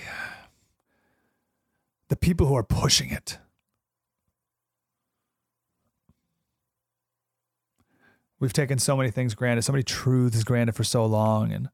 the 2.09 2.17
people 2.17 2.47
who 2.47 2.55
are 2.55 2.62
pushing 2.62 3.11
it. 3.11 3.38
We've 8.40 8.53
taken 8.53 8.79
so 8.79 8.96
many 8.96 9.11
things 9.11 9.35
granted, 9.35 9.62
so 9.62 9.72
many 9.72 9.83
truths 9.83 10.44
granted 10.44 10.74
for 10.74 10.85
so 10.85 11.05
long, 11.07 11.53
and 11.53 11.68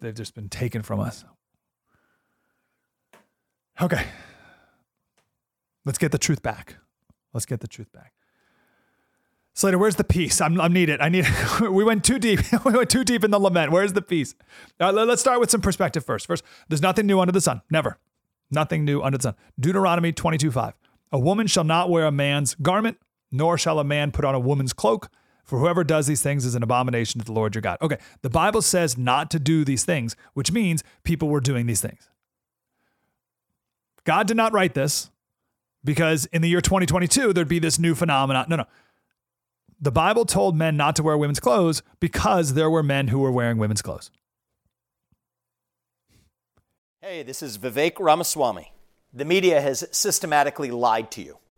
they've 0.00 0.14
just 0.14 0.34
been 0.34 0.48
taken 0.48 0.82
from 0.82 1.00
us. 1.00 1.24
Okay. 3.80 4.04
Let's 5.84 5.98
get 5.98 6.10
the 6.12 6.18
truth 6.18 6.42
back. 6.42 6.76
Let's 7.32 7.46
get 7.46 7.60
the 7.60 7.68
truth 7.68 7.92
back. 7.92 8.12
Slater, 9.54 9.78
where's 9.78 9.96
the 9.96 10.04
peace? 10.04 10.40
I'm, 10.40 10.60
I'm 10.60 10.72
needed. 10.72 11.00
I 11.00 11.08
need. 11.08 11.26
we 11.60 11.84
went 11.84 12.04
too 12.04 12.18
deep. 12.18 12.40
we 12.64 12.72
went 12.72 12.90
too 12.90 13.04
deep 13.04 13.24
in 13.24 13.30
the 13.30 13.38
lament. 13.38 13.72
Where's 13.72 13.92
the 13.92 14.02
peace? 14.02 14.34
Uh, 14.78 14.92
let's 14.92 15.22
start 15.22 15.40
with 15.40 15.50
some 15.50 15.62
perspective 15.62 16.04
first. 16.04 16.26
First, 16.26 16.44
there's 16.68 16.82
nothing 16.82 17.06
new 17.06 17.20
under 17.20 17.32
the 17.32 17.40
sun. 17.40 17.62
Never. 17.70 17.98
Nothing 18.50 18.84
new 18.84 19.00
under 19.00 19.16
the 19.16 19.22
sun. 19.22 19.34
Deuteronomy 19.58 20.12
22 20.12 20.50
5. 20.50 20.74
A 21.12 21.18
woman 21.18 21.46
shall 21.46 21.64
not 21.64 21.88
wear 21.88 22.04
a 22.04 22.12
man's 22.12 22.54
garment, 22.56 22.98
nor 23.36 23.58
shall 23.58 23.78
a 23.78 23.84
man 23.84 24.10
put 24.12 24.24
on 24.24 24.34
a 24.34 24.40
woman's 24.40 24.72
cloak, 24.72 25.10
for 25.44 25.58
whoever 25.58 25.84
does 25.84 26.06
these 26.06 26.22
things 26.22 26.44
is 26.44 26.54
an 26.54 26.62
abomination 26.62 27.20
to 27.20 27.24
the 27.24 27.32
Lord 27.32 27.54
your 27.54 27.62
God. 27.62 27.78
Okay, 27.80 27.98
the 28.22 28.30
Bible 28.30 28.62
says 28.62 28.98
not 28.98 29.30
to 29.30 29.38
do 29.38 29.64
these 29.64 29.84
things, 29.84 30.16
which 30.34 30.50
means 30.50 30.82
people 31.04 31.28
were 31.28 31.40
doing 31.40 31.66
these 31.66 31.80
things. 31.80 32.08
God 34.04 34.26
did 34.26 34.36
not 34.36 34.52
write 34.52 34.74
this 34.74 35.10
because 35.84 36.26
in 36.26 36.42
the 36.42 36.48
year 36.48 36.60
2022, 36.60 37.32
there'd 37.32 37.48
be 37.48 37.58
this 37.58 37.78
new 37.78 37.94
phenomenon. 37.94 38.46
No, 38.48 38.56
no. 38.56 38.64
The 39.80 39.92
Bible 39.92 40.24
told 40.24 40.56
men 40.56 40.76
not 40.76 40.96
to 40.96 41.02
wear 41.02 41.18
women's 41.18 41.40
clothes 41.40 41.82
because 42.00 42.54
there 42.54 42.70
were 42.70 42.82
men 42.82 43.08
who 43.08 43.18
were 43.18 43.30
wearing 43.30 43.58
women's 43.58 43.82
clothes. 43.82 44.10
Hey, 47.00 47.22
this 47.22 47.42
is 47.42 47.58
Vivek 47.58 48.00
Ramaswamy. 48.00 48.72
The 49.12 49.24
media 49.24 49.60
has 49.60 49.86
systematically 49.92 50.70
lied 50.70 51.10
to 51.12 51.22
you. 51.22 51.38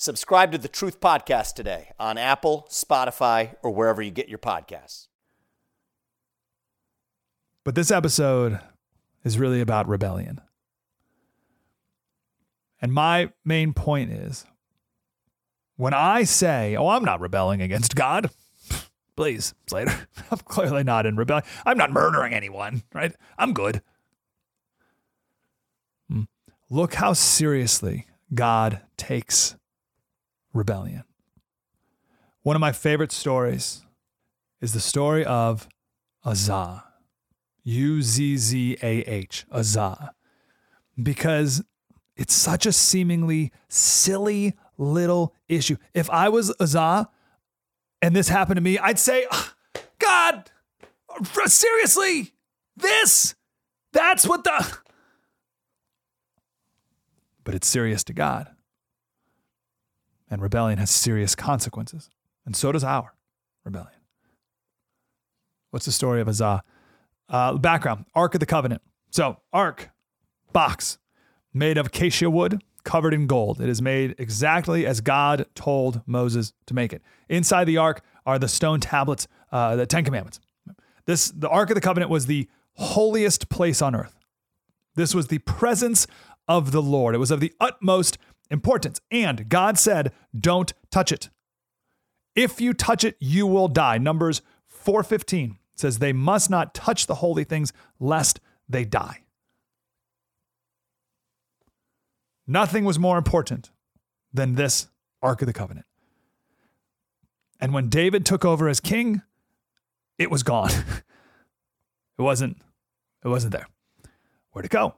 Subscribe 0.00 0.50
to 0.52 0.56
the 0.56 0.66
Truth 0.66 0.98
Podcast 0.98 1.52
today 1.52 1.90
on 2.00 2.16
Apple, 2.16 2.66
Spotify, 2.70 3.56
or 3.62 3.70
wherever 3.70 4.00
you 4.00 4.10
get 4.10 4.30
your 4.30 4.38
podcasts. 4.38 5.08
But 7.64 7.74
this 7.74 7.90
episode 7.90 8.60
is 9.24 9.38
really 9.38 9.60
about 9.60 9.86
rebellion. 9.86 10.40
And 12.80 12.94
my 12.94 13.30
main 13.44 13.74
point 13.74 14.10
is 14.10 14.46
when 15.76 15.92
I 15.92 16.22
say, 16.22 16.76
oh, 16.76 16.88
I'm 16.88 17.04
not 17.04 17.20
rebelling 17.20 17.60
against 17.60 17.94
God, 17.94 18.30
please, 19.16 19.52
Slater, 19.66 20.08
I'm 20.30 20.38
clearly 20.38 20.82
not 20.82 21.04
in 21.04 21.16
rebellion. 21.16 21.44
I'm 21.66 21.76
not 21.76 21.92
murdering 21.92 22.32
anyone, 22.32 22.84
right? 22.94 23.14
I'm 23.36 23.52
good. 23.52 23.82
Hmm. 26.08 26.22
Look 26.70 26.94
how 26.94 27.12
seriously 27.12 28.06
God 28.32 28.80
takes 28.96 29.56
rebellion. 30.52 31.04
One 32.42 32.56
of 32.56 32.60
my 32.60 32.72
favorite 32.72 33.12
stories 33.12 33.84
is 34.60 34.72
the 34.72 34.80
story 34.80 35.24
of 35.24 35.68
Uzzah, 36.24 36.84
U 37.64 38.02
Z 38.02 38.36
Z 38.36 38.78
A 38.82 39.00
H, 39.02 39.46
Uzzah, 39.50 40.14
because 41.00 41.62
it's 42.16 42.34
such 42.34 42.66
a 42.66 42.72
seemingly 42.72 43.52
silly 43.68 44.54
little 44.76 45.34
issue. 45.48 45.76
If 45.94 46.10
I 46.10 46.28
was 46.28 46.54
Uzzah 46.60 47.08
and 48.02 48.16
this 48.16 48.28
happened 48.28 48.56
to 48.56 48.62
me, 48.62 48.78
I'd 48.78 48.98
say, 48.98 49.26
God, 49.98 50.50
seriously, 51.46 52.32
this, 52.76 53.34
that's 53.92 54.26
what 54.26 54.44
the. 54.44 54.78
But 57.44 57.54
it's 57.54 57.68
serious 57.68 58.04
to 58.04 58.12
God. 58.12 58.48
And 60.30 60.40
rebellion 60.40 60.78
has 60.78 60.90
serious 60.90 61.34
consequences. 61.34 62.08
And 62.46 62.54
so 62.54 62.72
does 62.72 62.84
our 62.84 63.14
rebellion. 63.64 64.00
What's 65.70 65.86
the 65.86 65.92
story 65.92 66.20
of 66.20 66.28
Uzzah? 66.28 66.62
Uh, 67.28 67.58
background 67.58 68.06
Ark 68.14 68.34
of 68.34 68.40
the 68.40 68.46
Covenant. 68.46 68.82
So, 69.10 69.38
Ark, 69.52 69.90
box, 70.52 70.98
made 71.52 71.78
of 71.78 71.86
acacia 71.86 72.30
wood, 72.30 72.62
covered 72.84 73.14
in 73.14 73.26
gold. 73.26 73.60
It 73.60 73.68
is 73.68 73.82
made 73.82 74.14
exactly 74.18 74.86
as 74.86 75.00
God 75.00 75.46
told 75.54 76.02
Moses 76.06 76.52
to 76.66 76.74
make 76.74 76.92
it. 76.92 77.02
Inside 77.28 77.64
the 77.64 77.76
ark 77.76 78.02
are 78.26 78.38
the 78.38 78.48
stone 78.48 78.80
tablets, 78.80 79.28
uh, 79.52 79.76
the 79.76 79.86
Ten 79.86 80.04
Commandments. 80.04 80.40
This, 81.06 81.30
the 81.30 81.48
Ark 81.48 81.70
of 81.70 81.74
the 81.74 81.80
Covenant 81.80 82.10
was 82.10 82.26
the 82.26 82.48
holiest 82.74 83.48
place 83.48 83.82
on 83.82 83.94
earth. 83.94 84.16
This 84.94 85.14
was 85.14 85.28
the 85.28 85.38
presence 85.38 86.06
of 86.48 86.72
the 86.72 86.82
Lord. 86.82 87.14
It 87.14 87.18
was 87.18 87.30
of 87.30 87.40
the 87.40 87.52
utmost 87.60 88.18
importance. 88.50 89.00
And 89.10 89.48
God 89.48 89.78
said, 89.78 90.12
Don't 90.38 90.72
touch 90.90 91.12
it. 91.12 91.30
If 92.34 92.60
you 92.60 92.74
touch 92.74 93.04
it, 93.04 93.16
you 93.18 93.46
will 93.46 93.68
die. 93.68 93.98
Numbers 93.98 94.42
4:15 94.84 95.56
says 95.74 95.98
they 95.98 96.12
must 96.12 96.50
not 96.50 96.74
touch 96.74 97.06
the 97.06 97.16
holy 97.16 97.44
things 97.44 97.72
lest 97.98 98.40
they 98.68 98.84
die. 98.84 99.24
Nothing 102.46 102.84
was 102.84 102.98
more 102.98 103.18
important 103.18 103.70
than 104.32 104.54
this 104.54 104.88
Ark 105.22 105.42
of 105.42 105.46
the 105.46 105.52
Covenant. 105.52 105.86
And 107.60 107.74
when 107.74 107.88
David 107.88 108.24
took 108.24 108.44
over 108.44 108.68
as 108.68 108.80
king, 108.80 109.22
it 110.18 110.30
was 110.30 110.42
gone. 110.42 110.70
it 112.18 112.22
wasn't 112.22 112.58
it 113.24 113.28
wasn't 113.28 113.52
there. 113.52 113.66
Where'd 114.52 114.66
it 114.66 114.70
go? 114.70 114.94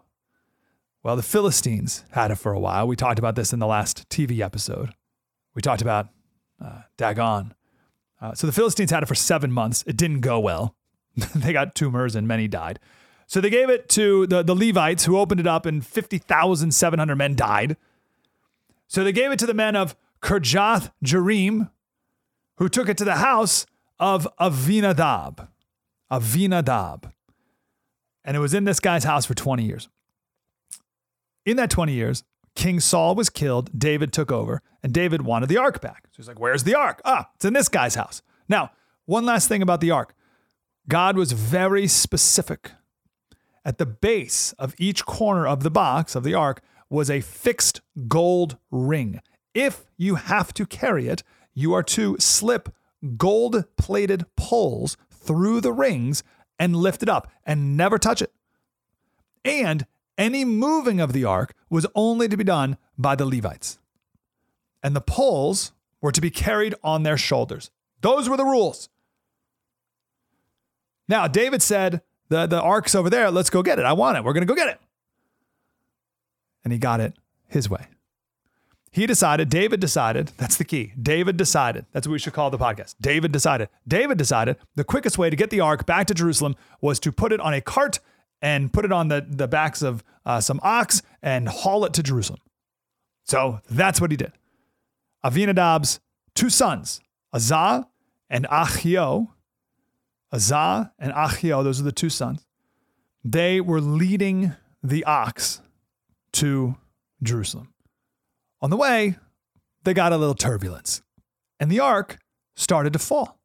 Well, 1.02 1.16
the 1.16 1.22
Philistines 1.22 2.04
had 2.12 2.30
it 2.30 2.36
for 2.36 2.52
a 2.52 2.60
while. 2.60 2.86
We 2.86 2.94
talked 2.94 3.18
about 3.18 3.34
this 3.34 3.52
in 3.52 3.58
the 3.58 3.66
last 3.66 4.08
TV 4.08 4.40
episode. 4.40 4.90
We 5.54 5.60
talked 5.60 5.82
about 5.82 6.08
uh, 6.64 6.82
Dagon. 6.96 7.54
Uh, 8.20 8.34
so 8.34 8.46
the 8.46 8.52
Philistines 8.52 8.92
had 8.92 9.02
it 9.02 9.06
for 9.06 9.16
seven 9.16 9.50
months. 9.50 9.82
It 9.86 9.96
didn't 9.96 10.20
go 10.20 10.38
well. 10.38 10.76
they 11.34 11.52
got 11.52 11.74
tumors 11.74 12.14
and 12.14 12.28
many 12.28 12.46
died. 12.46 12.78
So 13.26 13.40
they 13.40 13.50
gave 13.50 13.68
it 13.68 13.88
to 13.90 14.26
the, 14.28 14.44
the 14.44 14.54
Levites 14.54 15.04
who 15.06 15.18
opened 15.18 15.40
it 15.40 15.46
up, 15.46 15.66
and 15.66 15.84
50,700 15.84 17.16
men 17.16 17.34
died. 17.34 17.76
So 18.86 19.02
they 19.02 19.12
gave 19.12 19.32
it 19.32 19.38
to 19.40 19.46
the 19.46 19.54
men 19.54 19.74
of 19.74 19.96
Kirjath 20.20 20.92
Jearim, 21.04 21.70
who 22.58 22.68
took 22.68 22.88
it 22.88 22.96
to 22.98 23.04
the 23.04 23.16
house 23.16 23.66
of 23.98 24.28
Avinadab. 24.38 25.48
Avinadab. 26.10 27.10
And 28.24 28.36
it 28.36 28.40
was 28.40 28.54
in 28.54 28.64
this 28.64 28.78
guy's 28.78 29.04
house 29.04 29.26
for 29.26 29.34
20 29.34 29.64
years. 29.64 29.88
In 31.44 31.57
that 31.57 31.70
20 31.70 31.92
years, 31.92 32.24
King 32.55 32.81
Saul 32.81 33.14
was 33.14 33.31
killed, 33.31 33.76
David 33.76 34.12
took 34.12 34.31
over, 34.31 34.62
and 34.83 34.92
David 34.92 35.22
wanted 35.22 35.48
the 35.48 35.57
ark 35.57 35.81
back. 35.81 36.07
So 36.11 36.16
he's 36.18 36.28
like, 36.28 36.38
Where's 36.38 36.64
the 36.64 36.74
ark? 36.74 37.00
Ah, 37.05 37.31
it's 37.35 37.44
in 37.44 37.55
this 37.55 37.68
guy's 37.68 37.94
house. 37.94 38.22
Now, 38.48 38.70
one 39.07 39.24
last 39.24 39.48
thing 39.48 39.62
about 39.62 39.81
the 39.81 39.90
ark 39.90 40.14
God 40.88 41.16
was 41.16 41.33
very 41.33 41.87
specific 41.87 42.72
at 43.64 43.78
the 43.78 43.87
base 43.87 44.52
of 44.55 44.74
each 44.78 45.05
corner 45.07 45.46
of 45.46 45.62
the 45.62 45.70
box 45.70 46.14
of 46.14 46.24
the 46.24 46.35
ark 46.35 46.62
was 46.90 47.09
a 47.09 47.20
fixed 47.20 47.81
gold 48.09 48.59
ring. 48.70 49.20
If 49.55 49.87
you 49.96 50.16
have 50.16 50.52
to 50.55 50.66
carry 50.66 51.09
it, 51.09 51.22
you 51.55 51.72
are 51.72 51.83
to 51.85 52.16
slip 52.18 52.74
gold 53.16 53.64
plated 53.76 54.26
poles 54.37 54.96
through 55.11 55.61
the 55.61 55.72
rings 55.72 56.22
and 56.59 56.76
lift 56.76 57.02
it 57.02 57.09
up 57.09 57.31
and 57.44 57.76
never 57.76 57.98
touch 57.98 58.22
it. 58.22 58.33
And 59.44 59.87
any 60.18 60.44
moving 60.44 61.01
of 61.01 61.12
the 61.12 61.25
ark 61.25 61.55
was 61.70 61.87
only 61.94 62.29
to 62.29 62.37
be 62.37 62.44
done 62.44 62.77
by 62.98 63.14
the 63.14 63.27
Levites. 63.27 63.79
And 64.83 64.96
the 64.96 65.01
poles 65.01 65.72
were 66.01 66.12
to 66.12 66.20
be 66.20 66.31
carried 66.31 66.75
on 66.83 67.03
their 67.03 67.16
shoulders. 67.16 67.70
Those 68.01 68.29
were 68.29 68.37
the 68.37 68.44
rules. 68.44 68.88
Now, 71.09 71.29
David 71.29 71.62
said, 71.62 72.03
the, 72.29 72.46
the 72.46 72.61
ark's 72.61 72.94
over 72.94 73.11
there. 73.11 73.31
Let's 73.31 73.51
go 73.51 73.62
get 73.62 73.79
it. 73.79 73.85
I 73.85 73.92
want 73.92 74.16
it. 74.16 74.25
We're 74.25 74.33
going 74.33 74.46
to 74.46 74.53
go 74.53 74.55
get 74.55 74.68
it. 74.68 74.81
And 76.64 76.72
he 76.72 76.79
got 76.79 77.01
it 77.01 77.14
his 77.48 77.68
way. 77.68 77.87
He 78.90 79.07
decided, 79.07 79.48
David 79.48 79.81
decided, 79.81 80.33
that's 80.37 80.57
the 80.57 80.64
key. 80.64 80.92
David 81.01 81.37
decided, 81.37 81.87
that's 81.92 82.07
what 82.07 82.12
we 82.12 82.18
should 82.18 82.35
call 82.35 82.51
the 82.51 82.59
podcast. 82.59 82.94
David 83.01 83.33
decided. 83.33 83.70
David 83.88 84.18
decided 84.18 84.57
the 84.75 84.85
quickest 84.85 85.16
way 85.16 85.31
to 85.31 85.37
get 85.37 85.51
the 85.51 85.61
ark 85.61 85.87
back 85.87 86.07
to 86.09 86.14
Jerusalem 86.14 86.57
was 86.81 87.01
to 87.01 87.11
put 87.11 87.33
it 87.33 87.40
on 87.40 87.55
a 87.55 87.61
cart 87.62 88.01
and 88.42 88.72
put 88.72 88.85
it 88.85 88.92
on 88.92 89.09
the, 89.09 89.24
the 89.26 89.48
backs 89.48 89.81
of 89.81 90.05
uh, 90.26 90.40
some 90.40 90.61
ox 90.62 91.00
and 91.22 91.48
haul 91.48 91.85
it 91.85 91.94
to 91.94 92.02
Jerusalem. 92.02 92.40
So 93.24 93.61
that's 93.70 94.00
what 94.00 94.11
he 94.11 94.16
did. 94.16 94.33
Avinadab's 95.24 96.00
two 96.35 96.50
sons, 96.50 97.00
Uzzah 97.33 97.87
and 98.28 98.46
Ahio, 98.48 99.28
Uzzah 100.33 100.92
and 100.98 101.12
Ahio, 101.12 101.62
those 101.62 101.81
are 101.81 101.85
the 101.85 101.92
two 101.92 102.11
sons, 102.11 102.44
they 103.24 103.61
were 103.61 103.81
leading 103.81 104.55
the 104.83 105.05
ox 105.05 105.61
to 106.33 106.76
Jerusalem. 107.22 107.72
On 108.61 108.70
the 108.70 108.76
way, 108.76 109.16
they 109.85 109.94
got 109.94 110.12
a 110.12 110.16
little 110.16 110.35
turbulence, 110.35 111.02
and 111.61 111.70
the 111.70 111.81
ark 111.81 112.18
started 112.57 112.92
to 112.92 112.98
fall. 112.98 113.38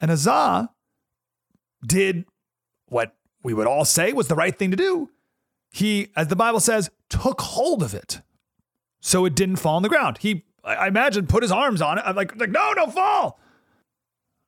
And 0.00 0.10
Uzzah 0.10 0.70
did 1.86 2.24
what 2.86 3.14
we 3.48 3.54
would 3.54 3.66
all 3.66 3.86
say 3.86 4.12
was 4.12 4.28
the 4.28 4.34
right 4.34 4.58
thing 4.58 4.70
to 4.70 4.76
do. 4.76 5.08
He, 5.70 6.12
as 6.14 6.28
the 6.28 6.36
Bible 6.36 6.60
says, 6.60 6.90
took 7.08 7.40
hold 7.40 7.82
of 7.82 7.94
it 7.94 8.20
so 9.00 9.24
it 9.24 9.34
didn't 9.34 9.56
fall 9.56 9.76
on 9.76 9.82
the 9.82 9.88
ground. 9.88 10.18
He, 10.18 10.44
I 10.62 10.86
imagine, 10.86 11.26
put 11.26 11.42
his 11.42 11.50
arms 11.50 11.80
on 11.80 11.96
it. 11.96 12.04
I'm 12.04 12.14
like, 12.14 12.36
like 12.36 12.50
no, 12.50 12.74
don't 12.74 12.92
fall. 12.92 13.40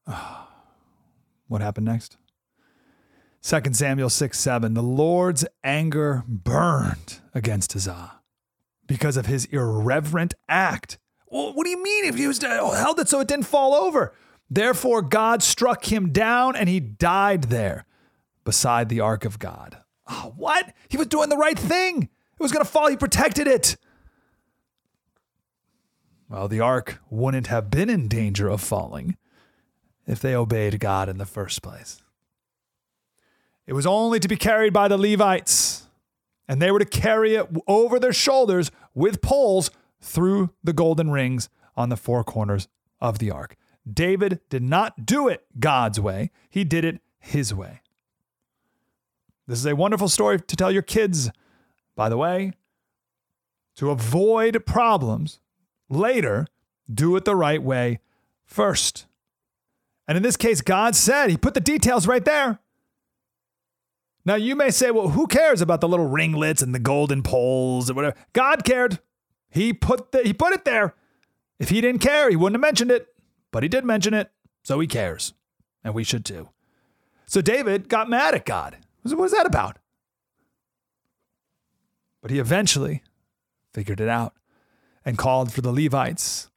what 1.48 1.62
happened 1.62 1.86
next? 1.86 2.18
2 3.42 3.72
Samuel 3.72 4.10
6 4.10 4.38
7. 4.38 4.74
The 4.74 4.82
Lord's 4.82 5.46
anger 5.64 6.22
burned 6.28 7.20
against 7.32 7.74
Uzzah 7.74 8.20
because 8.86 9.16
of 9.16 9.24
his 9.24 9.46
irreverent 9.46 10.34
act. 10.46 10.98
Well, 11.26 11.54
what 11.54 11.64
do 11.64 11.70
you 11.70 11.82
mean 11.82 12.04
if 12.04 12.16
he 12.16 12.26
was 12.26 12.44
uh, 12.44 12.70
held 12.72 13.00
it 13.00 13.08
so 13.08 13.20
it 13.20 13.28
didn't 13.28 13.46
fall 13.46 13.72
over? 13.72 14.12
Therefore, 14.50 15.00
God 15.00 15.42
struck 15.42 15.90
him 15.90 16.12
down 16.12 16.54
and 16.54 16.68
he 16.68 16.80
died 16.80 17.44
there 17.44 17.86
beside 18.50 18.88
the 18.88 18.98
ark 18.98 19.24
of 19.24 19.38
God. 19.38 19.76
Oh, 20.08 20.34
what? 20.36 20.74
He 20.88 20.96
was 20.96 21.06
doing 21.06 21.28
the 21.28 21.36
right 21.36 21.56
thing. 21.56 22.02
It 22.02 22.42
was 22.42 22.50
going 22.50 22.64
to 22.64 22.68
fall. 22.68 22.90
He 22.90 22.96
protected 22.96 23.46
it. 23.46 23.76
Well, 26.28 26.48
the 26.48 26.58
ark 26.58 26.98
wouldn't 27.08 27.46
have 27.46 27.70
been 27.70 27.88
in 27.88 28.08
danger 28.08 28.48
of 28.48 28.60
falling 28.60 29.16
if 30.04 30.18
they 30.18 30.34
obeyed 30.34 30.80
God 30.80 31.08
in 31.08 31.18
the 31.18 31.26
first 31.26 31.62
place. 31.62 32.02
It 33.68 33.72
was 33.72 33.86
only 33.86 34.18
to 34.18 34.26
be 34.26 34.34
carried 34.34 34.72
by 34.72 34.88
the 34.88 34.98
Levites 34.98 35.86
and 36.48 36.60
they 36.60 36.72
were 36.72 36.80
to 36.80 36.84
carry 36.84 37.36
it 37.36 37.46
over 37.68 38.00
their 38.00 38.12
shoulders 38.12 38.72
with 38.96 39.22
poles 39.22 39.70
through 40.00 40.50
the 40.64 40.72
golden 40.72 41.12
rings 41.12 41.48
on 41.76 41.88
the 41.88 41.96
four 41.96 42.24
corners 42.24 42.66
of 43.00 43.20
the 43.20 43.30
ark. 43.30 43.54
David 43.88 44.40
did 44.48 44.64
not 44.64 45.06
do 45.06 45.28
it 45.28 45.46
God's 45.60 46.00
way, 46.00 46.32
he 46.48 46.64
did 46.64 46.84
it 46.84 47.00
his 47.20 47.54
way. 47.54 47.82
This 49.50 49.58
is 49.58 49.66
a 49.66 49.74
wonderful 49.74 50.08
story 50.08 50.40
to 50.40 50.56
tell 50.56 50.70
your 50.70 50.80
kids, 50.80 51.28
by 51.96 52.08
the 52.08 52.16
way. 52.16 52.52
To 53.76 53.90
avoid 53.90 54.64
problems 54.64 55.40
later, 55.88 56.46
do 56.92 57.16
it 57.16 57.24
the 57.24 57.34
right 57.34 57.60
way 57.60 57.98
first. 58.44 59.06
And 60.06 60.16
in 60.16 60.22
this 60.22 60.36
case, 60.36 60.60
God 60.60 60.94
said, 60.94 61.30
He 61.30 61.36
put 61.36 61.54
the 61.54 61.60
details 61.60 62.06
right 62.06 62.24
there. 62.24 62.60
Now 64.24 64.36
you 64.36 64.54
may 64.54 64.70
say, 64.70 64.92
well, 64.92 65.08
who 65.08 65.26
cares 65.26 65.60
about 65.60 65.80
the 65.80 65.88
little 65.88 66.06
ringlets 66.06 66.62
and 66.62 66.72
the 66.72 66.78
golden 66.78 67.22
poles 67.22 67.90
or 67.90 67.94
whatever? 67.94 68.16
God 68.32 68.64
cared. 68.64 69.00
He 69.48 69.72
put 69.72 70.12
the, 70.12 70.22
he 70.22 70.32
put 70.32 70.52
it 70.52 70.64
there. 70.64 70.94
If 71.58 71.70
he 71.70 71.80
didn't 71.80 72.02
care, 72.02 72.30
he 72.30 72.36
wouldn't 72.36 72.54
have 72.54 72.68
mentioned 72.68 72.92
it, 72.92 73.08
but 73.50 73.64
he 73.64 73.68
did 73.68 73.84
mention 73.84 74.14
it, 74.14 74.30
so 74.62 74.78
he 74.78 74.86
cares, 74.86 75.34
and 75.82 75.92
we 75.92 76.04
should 76.04 76.24
too. 76.24 76.50
So 77.26 77.40
David 77.40 77.88
got 77.88 78.08
mad 78.08 78.34
at 78.34 78.44
God. 78.44 78.76
What 79.02 79.18
was 79.18 79.32
that 79.32 79.46
about? 79.46 79.78
But 82.22 82.30
he 82.30 82.38
eventually 82.38 83.02
figured 83.72 84.00
it 84.00 84.08
out 84.08 84.34
and 85.04 85.16
called 85.16 85.52
for 85.52 85.62
the 85.62 85.72
Levites, 85.72 86.50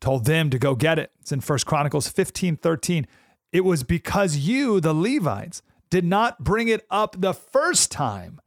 told 0.00 0.24
them 0.24 0.50
to 0.50 0.58
go 0.58 0.74
get 0.74 0.98
it. 0.98 1.12
It's 1.20 1.32
in 1.32 1.40
1 1.40 1.58
Chronicles 1.66 2.08
15 2.08 2.56
13. 2.56 3.06
It 3.52 3.64
was 3.64 3.82
because 3.82 4.36
you, 4.36 4.80
the 4.80 4.94
Levites, 4.94 5.62
did 5.90 6.04
not 6.04 6.42
bring 6.42 6.68
it 6.68 6.86
up 6.90 7.16
the 7.18 7.34
first 7.34 7.92
time 7.92 8.40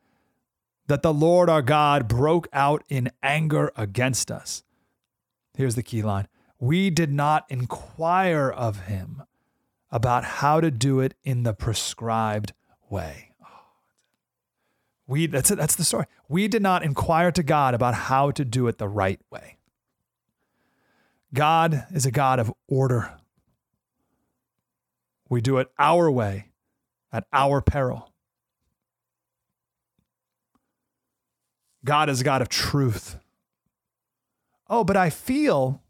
that 0.88 1.04
the 1.04 1.14
Lord 1.14 1.50
our 1.50 1.62
God 1.62 2.08
broke 2.08 2.48
out 2.52 2.84
in 2.90 3.12
anger 3.22 3.72
against 3.76 4.32
us. 4.32 4.64
Here's 5.56 5.76
the 5.76 5.84
key 5.84 6.02
line 6.02 6.28
We 6.60 6.90
did 6.90 7.12
not 7.12 7.46
inquire 7.50 8.50
of 8.50 8.88
him 8.88 9.24
about 9.92 10.24
how 10.24 10.60
to 10.60 10.72
do 10.72 11.00
it 11.00 11.14
in 11.24 11.44
the 11.44 11.54
prescribed 11.54 12.54
way. 12.90 13.32
We, 15.08 15.28
that's 15.28 15.52
it, 15.52 15.58
that's 15.58 15.76
the 15.76 15.84
story. 15.84 16.06
We 16.28 16.48
did 16.48 16.62
not 16.62 16.84
inquire 16.84 17.32
to 17.32 17.44
God 17.44 17.74
about 17.74 17.94
how 17.94 18.32
to 18.32 18.44
do 18.44 18.68
it 18.68 18.78
the 18.78 18.88
right 18.88 19.20
way. 19.32 19.58
God 21.34 21.86
is 21.94 22.06
a 22.06 22.12
God 22.12 22.40
of 22.40 22.52
order. 22.68 23.14
We 25.30 25.42
do 25.42 25.58
it 25.58 25.70
our 25.78 26.10
way 26.10 26.50
at 27.12 27.28
our 27.32 27.62
peril. 27.62 28.12
God 31.84 32.10
is 32.10 32.22
a 32.22 32.24
God 32.24 32.42
of 32.42 32.50
truth. 32.50 33.18
Oh, 34.68 34.84
but 34.84 34.98
I 34.98 35.12
feel. 35.12 35.84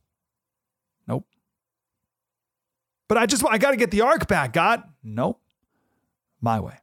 Nope. 1.08 1.25
But 3.08 3.17
I 3.17 3.25
just, 3.25 3.45
I 3.47 3.58
got 3.58 3.71
to 3.71 3.78
get 3.78 3.91
the 3.91 4.01
ark 4.01 4.28
back, 4.28 4.51
God. 4.51 4.84
Nope. 5.04 5.39
My 6.41 6.60
way. 6.60 6.80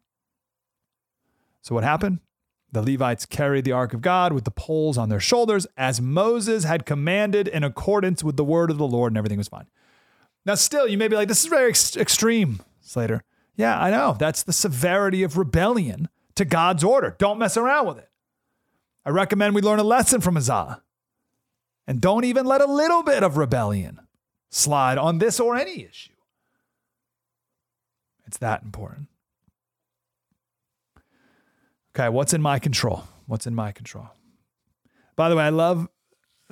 So 1.62 1.74
what 1.74 1.84
happened? 1.84 2.18
The 2.72 2.82
Levites 2.82 3.26
carried 3.26 3.64
the 3.64 3.72
ark 3.72 3.94
of 3.94 4.00
God 4.00 4.32
with 4.32 4.44
the 4.44 4.50
poles 4.50 4.98
on 4.98 5.08
their 5.08 5.20
shoulders 5.20 5.66
as 5.76 6.00
Moses 6.00 6.64
had 6.64 6.86
commanded 6.86 7.46
in 7.46 7.62
accordance 7.62 8.24
with 8.24 8.36
the 8.36 8.44
word 8.44 8.70
of 8.70 8.78
the 8.78 8.86
Lord, 8.86 9.12
and 9.12 9.18
everything 9.18 9.38
was 9.38 9.48
fine. 9.48 9.66
Now, 10.44 10.54
still, 10.54 10.88
you 10.88 10.98
may 10.98 11.08
be 11.08 11.16
like, 11.16 11.28
this 11.28 11.44
is 11.44 11.50
very 11.50 11.68
ex- 11.68 11.96
extreme, 11.96 12.60
Slater. 12.80 13.22
Yeah, 13.56 13.78
I 13.78 13.90
know. 13.90 14.16
That's 14.18 14.42
the 14.42 14.52
severity 14.52 15.22
of 15.22 15.36
rebellion 15.36 16.08
to 16.34 16.44
God's 16.44 16.82
order. 16.82 17.14
Don't 17.18 17.38
mess 17.38 17.56
around 17.56 17.86
with 17.86 17.98
it. 17.98 18.08
I 19.04 19.10
recommend 19.10 19.54
we 19.54 19.62
learn 19.62 19.78
a 19.78 19.84
lesson 19.84 20.20
from 20.20 20.36
Uzzah. 20.36 20.82
And 21.86 22.00
don't 22.00 22.24
even 22.24 22.46
let 22.46 22.60
a 22.60 22.66
little 22.66 23.02
bit 23.02 23.22
of 23.22 23.36
rebellion 23.36 24.00
slide 24.50 24.98
on 24.98 25.18
this 25.18 25.38
or 25.38 25.56
any 25.56 25.84
issue. 25.84 26.12
It's 28.26 28.38
that 28.38 28.62
important. 28.62 29.08
Okay, 31.94 32.08
what's 32.08 32.32
in 32.32 32.40
my 32.40 32.58
control? 32.58 33.04
What's 33.26 33.46
in 33.46 33.54
my 33.54 33.72
control? 33.72 34.08
By 35.16 35.28
the 35.28 35.36
way, 35.36 35.44
I 35.44 35.50
love, 35.50 35.88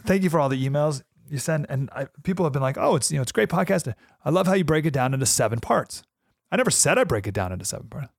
thank 0.02 0.22
you 0.22 0.30
for 0.30 0.38
all 0.38 0.48
the 0.48 0.68
emails 0.68 1.02
you 1.30 1.38
send. 1.38 1.66
And 1.68 1.88
I, 1.92 2.08
people 2.24 2.44
have 2.44 2.52
been 2.52 2.62
like, 2.62 2.76
oh, 2.76 2.96
it's, 2.96 3.10
you 3.10 3.16
know, 3.16 3.22
it's 3.22 3.32
great 3.32 3.48
podcast. 3.48 3.92
I 4.24 4.30
love 4.30 4.46
how 4.46 4.52
you 4.52 4.64
break 4.64 4.84
it 4.84 4.92
down 4.92 5.14
into 5.14 5.26
seven 5.26 5.60
parts. 5.60 6.02
I 6.52 6.56
never 6.56 6.70
said 6.70 6.98
I 6.98 7.04
break 7.04 7.26
it 7.26 7.34
down 7.34 7.52
into 7.52 7.64
seven 7.64 7.88
parts. 7.88 8.12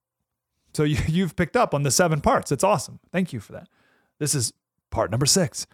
So 0.73 0.83
you, 0.83 0.97
you've 1.07 1.35
picked 1.35 1.55
up 1.55 1.73
on 1.73 1.83
the 1.83 1.91
seven 1.91 2.21
parts. 2.21 2.51
It's 2.51 2.63
awesome. 2.63 2.99
Thank 3.11 3.33
you 3.33 3.39
for 3.39 3.51
that. 3.53 3.67
This 4.19 4.33
is 4.33 4.53
part 4.89 5.11
number 5.11 5.25
six. 5.25 5.67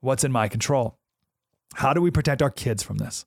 What's 0.00 0.24
in 0.24 0.32
my 0.32 0.48
control? 0.48 0.98
How 1.74 1.92
do 1.92 2.00
we 2.00 2.10
protect 2.10 2.42
our 2.42 2.50
kids 2.50 2.82
from 2.82 2.98
this? 2.98 3.24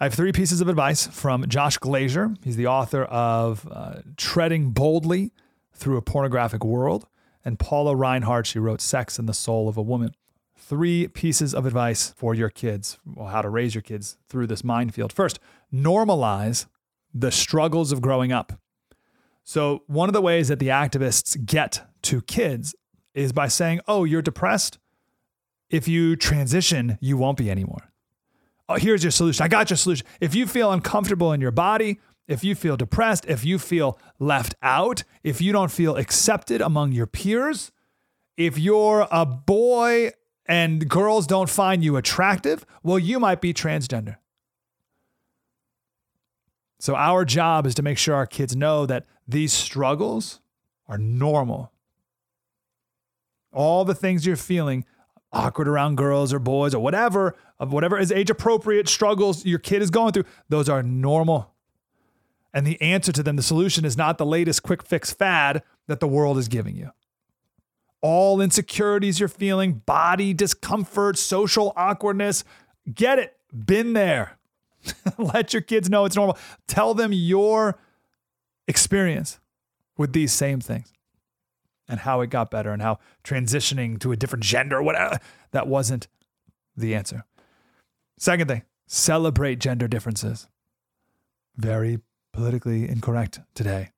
I 0.00 0.04
have 0.04 0.14
three 0.14 0.32
pieces 0.32 0.60
of 0.60 0.68
advice 0.68 1.06
from 1.06 1.48
Josh 1.48 1.78
Glaser. 1.78 2.34
He's 2.42 2.56
the 2.56 2.66
author 2.66 3.04
of 3.04 3.66
uh, 3.70 4.00
Treading 4.16 4.70
Boldly 4.70 5.32
Through 5.74 5.96
a 5.96 6.02
Pornographic 6.02 6.64
World, 6.64 7.06
and 7.44 7.58
Paula 7.58 7.94
Rinehart. 7.94 8.46
She 8.46 8.58
wrote 8.58 8.80
Sex 8.80 9.18
and 9.18 9.28
the 9.28 9.34
Soul 9.34 9.68
of 9.68 9.76
a 9.76 9.82
Woman. 9.82 10.14
Three 10.56 11.08
pieces 11.08 11.54
of 11.54 11.66
advice 11.66 12.14
for 12.16 12.34
your 12.34 12.48
kids, 12.48 12.98
well, 13.04 13.26
how 13.26 13.42
to 13.42 13.48
raise 13.48 13.74
your 13.74 13.82
kids 13.82 14.16
through 14.28 14.46
this 14.46 14.64
minefield. 14.64 15.12
First, 15.12 15.38
normalize 15.72 16.66
the 17.12 17.30
struggles 17.30 17.92
of 17.92 18.00
growing 18.00 18.32
up. 18.32 18.54
So, 19.42 19.82
one 19.86 20.08
of 20.08 20.14
the 20.14 20.22
ways 20.22 20.48
that 20.48 20.58
the 20.58 20.68
activists 20.68 21.44
get 21.44 21.86
to 22.02 22.22
kids 22.22 22.74
is 23.12 23.32
by 23.32 23.48
saying, 23.48 23.80
Oh, 23.86 24.04
you're 24.04 24.22
depressed. 24.22 24.78
If 25.68 25.88
you 25.88 26.16
transition, 26.16 26.98
you 27.00 27.16
won't 27.16 27.36
be 27.36 27.50
anymore. 27.50 27.90
Oh, 28.68 28.76
here's 28.76 29.04
your 29.04 29.10
solution. 29.10 29.44
I 29.44 29.48
got 29.48 29.68
your 29.68 29.76
solution. 29.76 30.06
If 30.20 30.34
you 30.34 30.46
feel 30.46 30.72
uncomfortable 30.72 31.32
in 31.32 31.40
your 31.40 31.50
body, 31.50 32.00
if 32.26 32.42
you 32.42 32.54
feel 32.54 32.76
depressed, 32.76 33.26
if 33.26 33.44
you 33.44 33.58
feel 33.58 33.98
left 34.18 34.54
out, 34.62 35.04
if 35.22 35.40
you 35.40 35.52
don't 35.52 35.70
feel 35.70 35.96
accepted 35.96 36.60
among 36.60 36.92
your 36.92 37.06
peers, 37.06 37.70
if 38.36 38.58
you're 38.58 39.06
a 39.10 39.26
boy 39.26 40.10
and 40.46 40.88
girls 40.88 41.26
don't 41.26 41.50
find 41.50 41.84
you 41.84 41.96
attractive, 41.96 42.64
well, 42.82 42.98
you 42.98 43.20
might 43.20 43.40
be 43.40 43.52
transgender. 43.52 44.16
So, 46.80 46.94
our 46.96 47.24
job 47.24 47.66
is 47.66 47.74
to 47.76 47.82
make 47.82 47.96
sure 47.96 48.14
our 48.14 48.26
kids 48.26 48.54
know 48.54 48.84
that 48.84 49.06
these 49.26 49.52
struggles 49.52 50.40
are 50.86 50.98
normal. 50.98 51.72
All 53.52 53.84
the 53.84 53.94
things 53.94 54.26
you're 54.26 54.36
feeling, 54.36 54.84
awkward 55.32 55.68
around 55.68 55.96
girls 55.96 56.32
or 56.32 56.38
boys 56.38 56.74
or 56.74 56.80
whatever, 56.82 57.36
of 57.58 57.72
whatever 57.72 57.98
is 57.98 58.12
age 58.12 58.28
appropriate 58.28 58.88
struggles 58.88 59.46
your 59.46 59.60
kid 59.60 59.80
is 59.80 59.90
going 59.90 60.12
through, 60.12 60.26
those 60.48 60.68
are 60.68 60.82
normal. 60.82 61.53
And 62.54 62.64
the 62.64 62.80
answer 62.80 63.10
to 63.10 63.22
them, 63.22 63.34
the 63.34 63.42
solution 63.42 63.84
is 63.84 63.96
not 63.96 64.16
the 64.16 64.24
latest 64.24 64.62
quick 64.62 64.84
fix 64.84 65.12
fad 65.12 65.64
that 65.88 65.98
the 65.98 66.06
world 66.06 66.38
is 66.38 66.46
giving 66.46 66.76
you. 66.76 66.92
All 68.00 68.40
insecurities 68.40 69.18
you're 69.18 69.28
feeling, 69.28 69.82
body 69.84 70.32
discomfort, 70.32 71.18
social 71.18 71.72
awkwardness, 71.76 72.44
get 72.94 73.18
it, 73.18 73.36
been 73.52 73.92
there. 73.92 74.38
Let 75.18 75.52
your 75.52 75.62
kids 75.62 75.90
know 75.90 76.04
it's 76.04 76.14
normal. 76.14 76.38
Tell 76.68 76.94
them 76.94 77.12
your 77.12 77.76
experience 78.68 79.40
with 79.96 80.12
these 80.12 80.32
same 80.32 80.60
things 80.60 80.92
and 81.88 82.00
how 82.00 82.20
it 82.20 82.30
got 82.30 82.52
better 82.52 82.70
and 82.70 82.80
how 82.80 82.98
transitioning 83.24 83.98
to 84.00 84.12
a 84.12 84.16
different 84.16 84.44
gender, 84.44 84.80
whatever, 84.80 85.18
that 85.50 85.66
wasn't 85.66 86.06
the 86.76 86.94
answer. 86.94 87.24
Second 88.16 88.46
thing, 88.46 88.62
celebrate 88.86 89.58
gender 89.58 89.88
differences. 89.88 90.46
Very 91.56 91.98
politically 92.34 92.88
incorrect 92.88 93.40
today, 93.54 93.90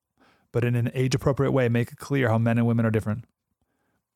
but 0.52 0.62
in 0.62 0.74
an 0.74 0.90
age 0.94 1.14
appropriate 1.14 1.52
way, 1.52 1.68
make 1.68 1.90
it 1.90 1.98
clear 1.98 2.28
how 2.28 2.38
men 2.38 2.58
and 2.58 2.66
women 2.66 2.84
are 2.86 2.90
different. 2.90 3.24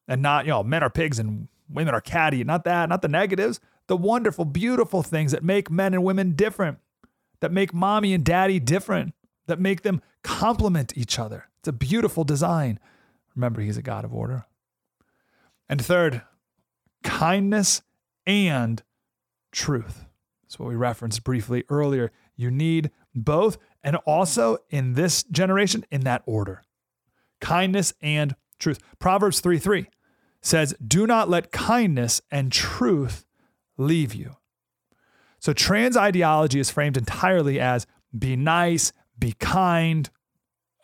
And 0.06 0.22
not, 0.22 0.44
you 0.44 0.50
know, 0.50 0.62
men 0.62 0.82
are 0.82 0.90
pigs 0.90 1.18
and 1.18 1.48
women 1.68 1.94
are 1.94 2.00
catty. 2.00 2.44
Not 2.44 2.64
that, 2.64 2.88
not 2.88 3.02
the 3.02 3.08
negatives, 3.08 3.60
the 3.86 3.96
wonderful, 3.96 4.44
beautiful 4.44 5.02
things 5.02 5.32
that 5.32 5.42
make 5.42 5.70
men 5.70 5.94
and 5.94 6.04
women 6.04 6.32
different, 6.32 6.78
that 7.40 7.52
make 7.52 7.72
mommy 7.72 8.12
and 8.12 8.24
daddy 8.24 8.60
different, 8.60 9.14
that 9.46 9.58
make 9.58 9.82
them 9.82 10.02
complement 10.22 10.96
each 10.96 11.18
other. 11.18 11.48
It's 11.60 11.68
a 11.68 11.72
beautiful 11.72 12.24
design. 12.24 12.78
Remember, 13.34 13.60
he's 13.60 13.76
a 13.76 13.82
God 13.82 14.04
of 14.04 14.14
order. 14.14 14.44
And 15.68 15.84
third, 15.84 16.22
kindness 17.02 17.82
and 18.26 18.82
truth. 19.52 20.04
That's 20.42 20.58
what 20.58 20.68
we 20.68 20.74
referenced 20.74 21.24
briefly 21.24 21.64
earlier. 21.68 22.10
You 22.36 22.50
need 22.50 22.90
both, 23.14 23.58
and 23.82 23.96
also 23.96 24.58
in 24.68 24.94
this 24.94 25.22
generation, 25.24 25.84
in 25.90 26.02
that 26.02 26.22
order 26.26 26.62
kindness 27.40 27.92
and 28.00 28.36
truth. 28.58 28.78
Proverbs 28.98 29.40
3 29.40 29.58
3 29.58 29.86
says, 30.40 30.74
Do 30.86 31.06
not 31.06 31.28
let 31.28 31.50
kindness 31.50 32.20
and 32.30 32.52
truth 32.52 33.24
leave 33.76 34.14
you. 34.14 34.36
So 35.38 35.52
trans 35.52 35.96
ideology 35.96 36.60
is 36.60 36.70
framed 36.70 36.96
entirely 36.96 37.58
as 37.58 37.86
be 38.16 38.36
nice, 38.36 38.92
be 39.18 39.32
kind, 39.32 40.10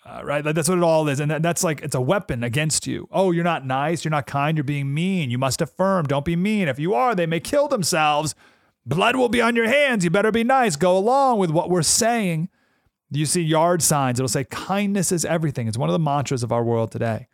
uh, 0.05 0.23
right? 0.25 0.43
That's 0.43 0.69
what 0.69 0.79
it 0.79 0.85
all 0.85 1.09
is. 1.09 1.21
And 1.21 1.31
that's 1.31 1.65
like, 1.65 1.83
it's 1.83 1.95
a 1.95 2.01
weapon 2.01 2.45
against 2.45 2.87
you. 2.87 3.09
Oh, 3.11 3.33
you're 3.33 3.45
not 3.45 3.67
nice. 3.67 4.05
You're 4.05 4.11
not 4.11 4.27
kind. 4.27 4.57
You're 4.57 4.65
being 4.65 4.95
mean. 4.95 5.31
You 5.31 5.39
must 5.39 5.61
affirm. 5.61 6.07
Don't 6.07 6.25
be 6.25 6.37
mean. 6.37 6.69
If 6.69 6.79
you 6.79 6.95
are, 6.95 7.15
they 7.15 7.27
may 7.27 7.41
kill 7.41 7.67
themselves. 7.67 8.35
Blood 8.87 9.17
will 9.17 9.29
be 9.29 9.43
on 9.43 9.57
your 9.57 9.67
hands. 9.67 10.05
You 10.05 10.11
better 10.11 10.31
be 10.31 10.45
nice. 10.45 10.77
Go 10.77 10.97
along 10.97 11.39
with 11.39 11.51
what 11.51 11.69
we're 11.69 11.83
saying. 11.83 12.49
You 13.11 13.27
see 13.27 13.42
yard 13.42 13.83
signs, 13.83 14.19
it'll 14.19 14.29
say, 14.29 14.45
kindness 14.45 15.12
is 15.12 15.25
everything. 15.25 15.69
It's 15.69 15.79
one 15.79 15.88
of 15.88 15.92
the 15.92 15.99
mantras 15.99 16.42
of 16.42 16.51
our 16.53 16.64
world 16.64 16.90
today. 16.90 17.29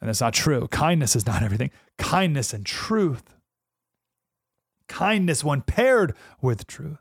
And 0.00 0.08
that's 0.08 0.20
not 0.20 0.34
true. 0.34 0.68
Kindness 0.68 1.16
is 1.16 1.26
not 1.26 1.42
everything. 1.42 1.70
Kindness 1.96 2.52
and 2.52 2.66
truth. 2.66 3.34
Kindness, 4.88 5.42
when 5.42 5.62
paired 5.62 6.14
with 6.42 6.66
truth. 6.66 6.98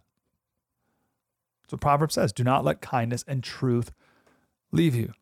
That's 1.62 1.74
what 1.74 1.82
Proverbs 1.82 2.16
says. 2.16 2.32
Do 2.32 2.44
not 2.44 2.64
let 2.64 2.80
kindness 2.80 3.26
and 3.28 3.44
truth 3.44 3.92
leave 4.72 4.96
you. 4.96 5.14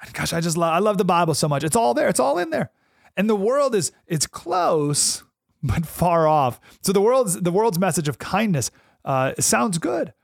And 0.00 0.12
gosh, 0.14 0.32
I 0.32 0.40
just 0.40 0.56
love, 0.56 0.72
I 0.72 0.78
love 0.78 0.98
the 0.98 1.04
Bible 1.04 1.34
so 1.34 1.48
much. 1.48 1.62
It's 1.62 1.76
all 1.76 1.94
there. 1.94 2.08
It's 2.08 2.20
all 2.20 2.38
in 2.38 2.50
there. 2.50 2.70
And 3.16 3.28
the 3.28 3.36
world 3.36 3.74
is 3.74 3.92
it's 4.06 4.26
close, 4.26 5.24
but 5.62 5.84
far 5.84 6.26
off. 6.26 6.60
So 6.80 6.92
the 6.92 7.00
world's 7.00 7.40
the 7.40 7.52
world's 7.52 7.78
message 7.78 8.08
of 8.08 8.18
kindness 8.18 8.70
uh, 9.04 9.34
sounds 9.38 9.78
good, 9.78 10.14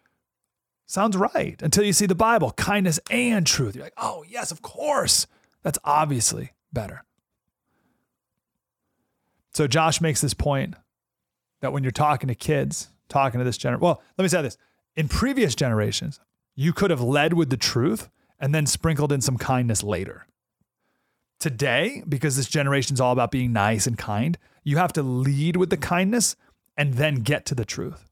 sounds 0.87 1.17
right 1.17 1.61
until 1.63 1.85
you 1.85 1.93
see 1.93 2.07
the 2.07 2.15
Bible, 2.15 2.53
kindness 2.53 2.99
and 3.11 3.47
truth. 3.47 3.75
You're 3.75 3.85
like, 3.85 3.93
oh 3.97 4.25
yes, 4.29 4.51
of 4.51 4.63
course. 4.63 5.27
That's 5.63 5.79
obviously 5.85 6.53
better. 6.73 7.03
So 9.53 9.67
Josh 9.67 10.01
makes 10.01 10.21
this 10.21 10.35
point 10.35 10.75
that 11.61 11.73
when 11.73 11.83
you're 11.83 11.91
talking 11.91 12.29
to 12.29 12.35
kids, 12.35 12.89
talking 13.09 13.39
to 13.39 13.45
this 13.45 13.59
generation, 13.59 13.81
well, 13.81 14.03
let 14.17 14.23
me 14.23 14.29
say 14.29 14.43
this: 14.43 14.57
in 14.95 15.09
previous 15.09 15.55
generations, 15.55 16.21
you 16.55 16.73
could 16.73 16.91
have 16.91 17.01
led 17.01 17.33
with 17.33 17.51
the 17.51 17.57
truth 17.57 18.09
and 18.39 18.55
then 18.55 18.67
sprinkled 18.67 19.13
in 19.13 19.21
some 19.21 19.39
kindness 19.39 19.83
later. 19.83 20.27
Today, 21.41 22.03
because 22.09 22.37
this 22.37 22.49
generation 22.49 22.95
is 22.95 23.01
all 23.01 23.13
about 23.13 23.31
being 23.31 23.53
nice 23.53 23.87
and 23.87 23.99
kind, 23.99 24.39
you 24.63 24.77
have 24.77 24.93
to 24.93 25.03
lead 25.03 25.57
with 25.57 25.71
the 25.71 25.77
kindness 25.77 26.37
and 26.77 26.95
then 26.95 27.17
get 27.17 27.45
to 27.47 27.55
the 27.55 27.65
truth. 27.65 28.06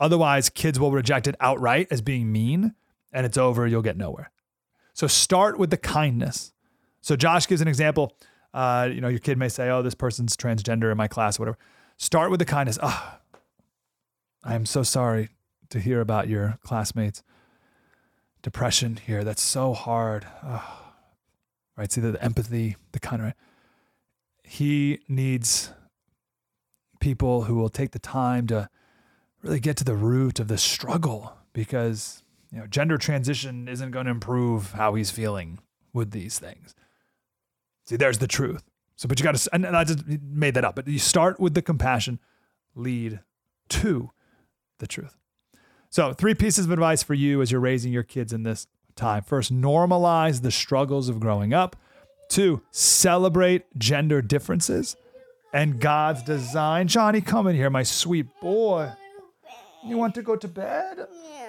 Otherwise, 0.00 0.50
kids 0.50 0.78
will 0.80 0.90
reject 0.90 1.26
it 1.26 1.36
outright 1.40 1.88
as 1.90 2.00
being 2.00 2.30
mean 2.30 2.74
and 3.14 3.24
it's 3.24 3.38
over, 3.38 3.66
you'll 3.66 3.80
get 3.80 3.96
nowhere. 3.96 4.30
So 4.92 5.06
start 5.06 5.58
with 5.58 5.70
the 5.70 5.76
kindness. 5.76 6.52
So 7.00 7.16
Josh 7.16 7.46
gives 7.46 7.62
an 7.62 7.68
example. 7.68 8.16
Uh, 8.52 8.88
you 8.92 9.00
know, 9.00 9.08
your 9.08 9.20
kid 9.20 9.38
may 9.38 9.48
say, 9.48 9.70
"Oh, 9.70 9.82
this 9.82 9.94
person's 9.94 10.36
transgender 10.36 10.90
in 10.90 10.96
my 10.96 11.08
class, 11.08 11.38
whatever." 11.38 11.56
Start 11.96 12.30
with 12.30 12.40
the 12.40 12.44
kindness. 12.44 12.78
Ah, 12.82 13.20
oh, 13.20 13.38
I 14.42 14.54
am 14.54 14.66
so 14.66 14.82
sorry 14.82 15.30
to 15.70 15.80
hear 15.80 16.00
about 16.00 16.28
your 16.28 16.58
classmates 16.62 17.22
depression 18.42 18.96
here. 18.96 19.24
That's 19.24 19.42
so 19.42 19.72
hard. 19.72 20.26
Oh, 20.42 20.92
right? 21.76 21.90
See 21.90 22.00
the, 22.00 22.12
the 22.12 22.22
empathy, 22.22 22.76
the 22.92 23.00
kind 23.00 23.22
of. 23.22 23.32
He 24.42 25.00
needs 25.08 25.72
people 27.00 27.44
who 27.44 27.54
will 27.54 27.70
take 27.70 27.92
the 27.92 27.98
time 27.98 28.46
to 28.48 28.68
really 29.44 29.60
get 29.60 29.76
to 29.76 29.84
the 29.84 29.94
root 29.94 30.40
of 30.40 30.48
the 30.48 30.58
struggle 30.58 31.36
because 31.52 32.22
you 32.50 32.58
know 32.58 32.66
gender 32.66 32.96
transition 32.96 33.68
isn't 33.68 33.90
going 33.90 34.06
to 34.06 34.10
improve 34.10 34.72
how 34.72 34.94
he's 34.94 35.10
feeling 35.10 35.58
with 35.92 36.10
these 36.10 36.38
things. 36.38 36.74
See, 37.86 37.96
there's 37.96 38.18
the 38.18 38.26
truth. 38.26 38.64
So, 38.96 39.08
but 39.08 39.20
you 39.20 39.24
got 39.24 39.36
to, 39.36 39.54
and 39.54 39.66
I 39.66 39.84
just 39.84 40.06
made 40.06 40.54
that 40.54 40.64
up, 40.64 40.76
but 40.76 40.88
you 40.88 40.98
start 40.98 41.38
with 41.38 41.54
the 41.54 41.62
compassion, 41.62 42.20
lead 42.74 43.20
to 43.70 44.10
the 44.78 44.86
truth. 44.86 45.16
So, 45.90 46.12
three 46.12 46.34
pieces 46.34 46.64
of 46.64 46.70
advice 46.70 47.02
for 47.02 47.14
you 47.14 47.42
as 47.42 47.50
you're 47.50 47.60
raising 47.60 47.92
your 47.92 48.02
kids 48.02 48.32
in 48.32 48.44
this 48.44 48.66
time. 48.96 49.22
First, 49.22 49.52
normalize 49.52 50.42
the 50.42 50.50
struggles 50.50 51.08
of 51.08 51.20
growing 51.20 51.52
up. 51.52 51.76
Two, 52.28 52.62
celebrate 52.70 53.64
gender 53.76 54.22
differences 54.22 54.96
and 55.52 55.80
God's 55.80 56.22
design. 56.22 56.88
Johnny, 56.88 57.20
come 57.20 57.46
in 57.46 57.56
here, 57.56 57.70
my 57.70 57.82
sweet 57.82 58.26
boy. 58.40 58.92
You 59.86 59.98
want 59.98 60.14
to 60.14 60.22
go 60.22 60.36
to 60.36 60.48
bed? 60.48 61.06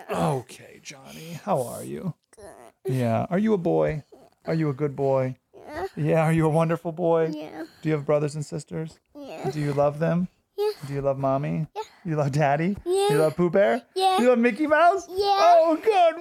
Yeah. 0.10 0.28
Okay, 0.34 0.80
Johnny. 0.84 1.40
How 1.44 1.62
are 1.64 1.84
you? 1.84 2.14
Good. 2.36 2.94
Yeah. 2.94 3.26
Are 3.30 3.40
you 3.40 3.54
a 3.54 3.58
boy? 3.58 4.04
Are 4.46 4.54
you 4.54 4.70
a 4.70 4.74
good 4.74 4.96
boy? 4.96 5.38
Yeah. 5.54 5.86
Yeah. 5.96 6.22
Are 6.24 6.34
you 6.34 6.46
a 6.46 6.50
wonderful 6.50 6.92
boy? 6.92 7.32
Yeah. 7.34 7.64
Do 7.82 7.90
you 7.90 7.96
have 7.96 8.06
brothers 8.06 8.36
and 8.36 8.46
sisters? 8.46 9.00
Yeah. 9.18 9.50
Do 9.50 9.60
you 9.60 9.74
love 9.74 10.00
them? 10.00 10.28
Yeah. 10.58 10.72
Do 10.88 10.94
you 10.94 11.02
love 11.02 11.18
mommy? 11.18 11.68
Yeah. 11.76 11.82
You 12.04 12.16
love 12.18 12.32
daddy? 12.32 12.78
Yeah. 12.86 13.10
You 13.10 13.18
love 13.18 13.36
Pooh 13.36 13.50
Bear? 13.50 13.82
Yeah. 13.96 14.20
You 14.20 14.30
love 14.30 14.40
Mickey 14.40 14.68
Mouse? 14.68 15.08
Yeah. 15.10 15.16
Oh, 15.18 15.80
good. 15.82 16.16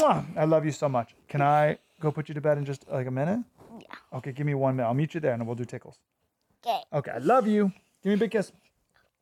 Mwah. 0.00 0.24
I 0.36 0.44
love 0.44 0.64
you 0.64 0.72
so 0.72 0.88
much. 0.88 1.14
Can 1.28 1.40
I 1.42 1.78
go 2.00 2.10
put 2.10 2.28
you 2.28 2.34
to 2.34 2.40
bed 2.40 2.58
in 2.58 2.64
just 2.64 2.88
like 2.90 3.06
a 3.06 3.10
minute? 3.10 3.40
Yeah. 3.78 4.18
Okay, 4.18 4.32
give 4.32 4.46
me 4.46 4.54
one 4.54 4.76
minute. 4.76 4.88
I'll 4.88 4.94
meet 4.94 5.14
you 5.14 5.20
there 5.20 5.32
and 5.32 5.46
we'll 5.46 5.56
do 5.56 5.64
tickles. 5.64 5.98
Okay. 6.66 6.80
Okay, 6.92 7.12
I 7.12 7.18
love 7.18 7.46
you. 7.46 7.72
Give 8.02 8.10
me 8.10 8.14
a 8.14 8.18
big 8.18 8.32
kiss. 8.32 8.52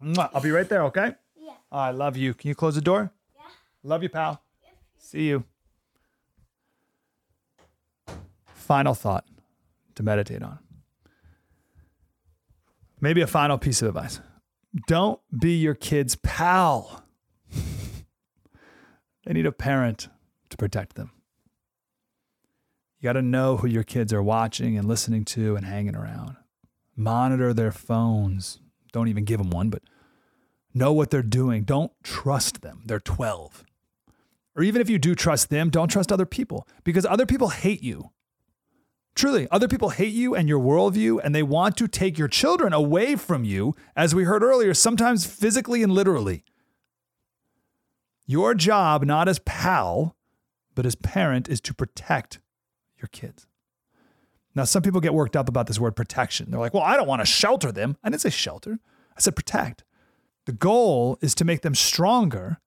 Mwah. 0.03 0.31
I'll 0.35 0.41
be 0.43 0.51
right 0.51 0.69
there, 0.69 0.85
okay? 0.85 1.15
Yeah. 1.51 1.57
Oh, 1.73 1.79
I 1.79 1.91
love 1.91 2.17
you. 2.17 2.35
Can 2.35 2.49
you 2.49 2.55
close 2.55 2.75
the 2.75 2.81
door? 2.81 3.13
Yeah. 3.37 3.43
Love 3.85 4.03
you, 4.03 4.09
pal. 4.09 4.43
See 4.99 5.29
you. 5.29 5.45
Final 8.55 8.95
thought 8.95 9.25
to 9.97 10.03
meditate 10.03 10.43
on. 10.43 10.59
Maybe 13.01 13.21
a 13.21 13.27
final 13.27 13.59
piece 13.59 13.83
of 13.83 13.89
advice. 13.89 14.21
Don't 14.87 15.21
be 15.37 15.57
your 15.57 15.75
kid's 15.75 16.17
pal. 16.17 17.05
they 19.25 19.33
need 19.33 19.47
a 19.47 19.53
parent 19.53 20.09
to 20.51 20.57
protect 20.57 20.95
them. 20.95 21.11
You 23.01 23.05
got 23.05 23.15
to 23.15 23.23
know 23.23 23.57
who 23.57 23.67
your 23.67 23.83
kids 23.83 24.13
are 24.13 24.23
watching 24.23 24.77
and 24.77 24.87
listening 24.87 25.25
to 25.27 25.57
and 25.57 25.65
hanging 25.65 25.97
around. 25.97 26.37
Monitor 26.95 27.55
their 27.55 27.73
phones. 27.73 28.61
Don't 28.93 29.09
even 29.09 29.25
give 29.25 29.39
them 29.39 29.51
one, 29.51 29.71
but 29.71 29.83
know 30.75 30.93
what 30.93 31.11
they're 31.11 31.23
doing. 31.23 31.65
Don't 31.65 31.93
trust 32.03 32.63
them. 32.63 32.83
They're 32.85 33.01
12. 33.01 33.65
Or 34.57 34.63
even 34.63 34.81
if 34.81 34.91
you 34.91 34.99
do 34.99 35.15
trust 35.15 35.51
them, 35.51 35.71
don't 35.71 35.89
trust 35.89 36.13
other 36.13 36.27
people 36.27 36.67
because 36.85 37.07
other 37.07 37.27
people 37.27 37.49
hate 37.49 37.83
you. 37.83 38.11
Truly, 39.15 39.49
other 39.51 39.69
people 39.69 39.91
hate 39.91 40.15
you 40.15 40.35
and 40.35 40.49
your 40.49 40.61
worldview, 40.61 41.21
and 41.23 41.35
they 41.35 41.43
want 41.43 41.77
to 41.79 41.89
take 41.89 42.17
your 42.17 42.29
children 42.29 42.73
away 42.73 43.17
from 43.17 43.45
you, 43.45 43.75
as 43.97 44.15
we 44.15 44.25
heard 44.25 44.43
earlier, 44.43 44.73
sometimes 44.73 45.27
physically 45.27 45.83
and 45.83 45.93
literally. 45.93 46.45
Your 48.27 48.55
job, 48.55 49.05
not 49.05 49.29
as 49.29 49.41
pal, 49.41 50.17
but 50.75 50.87
as 50.87 50.95
parent, 50.95 51.49
is 51.49 51.61
to 51.63 51.75
protect 51.75 52.39
your 52.99 53.09
kids. 53.09 53.47
Now, 54.55 54.65
some 54.65 54.83
people 54.83 55.01
get 55.01 55.15
worked 55.15 55.37
up 55.37 55.49
about 55.49 55.67
this 55.67 55.81
word 55.81 55.97
protection. 55.97 56.51
They're 56.51 56.61
like, 56.61 56.75
well, 56.75 56.83
I 56.83 56.97
don't 56.97 57.09
want 57.09 57.21
to 57.21 57.27
shelter 57.27 57.73
them. 57.73 57.97
I 58.03 58.11
didn't 58.11 58.23
say 58.23 58.31
shelter, 58.31 58.79
I 59.17 59.21
said 59.21 59.37
protect. 59.37 59.85
The 60.51 60.57
goal 60.57 61.17
is 61.21 61.37
to 61.37 61.45
make 61.45 61.63
them 61.63 61.77
stronger 61.77 62.59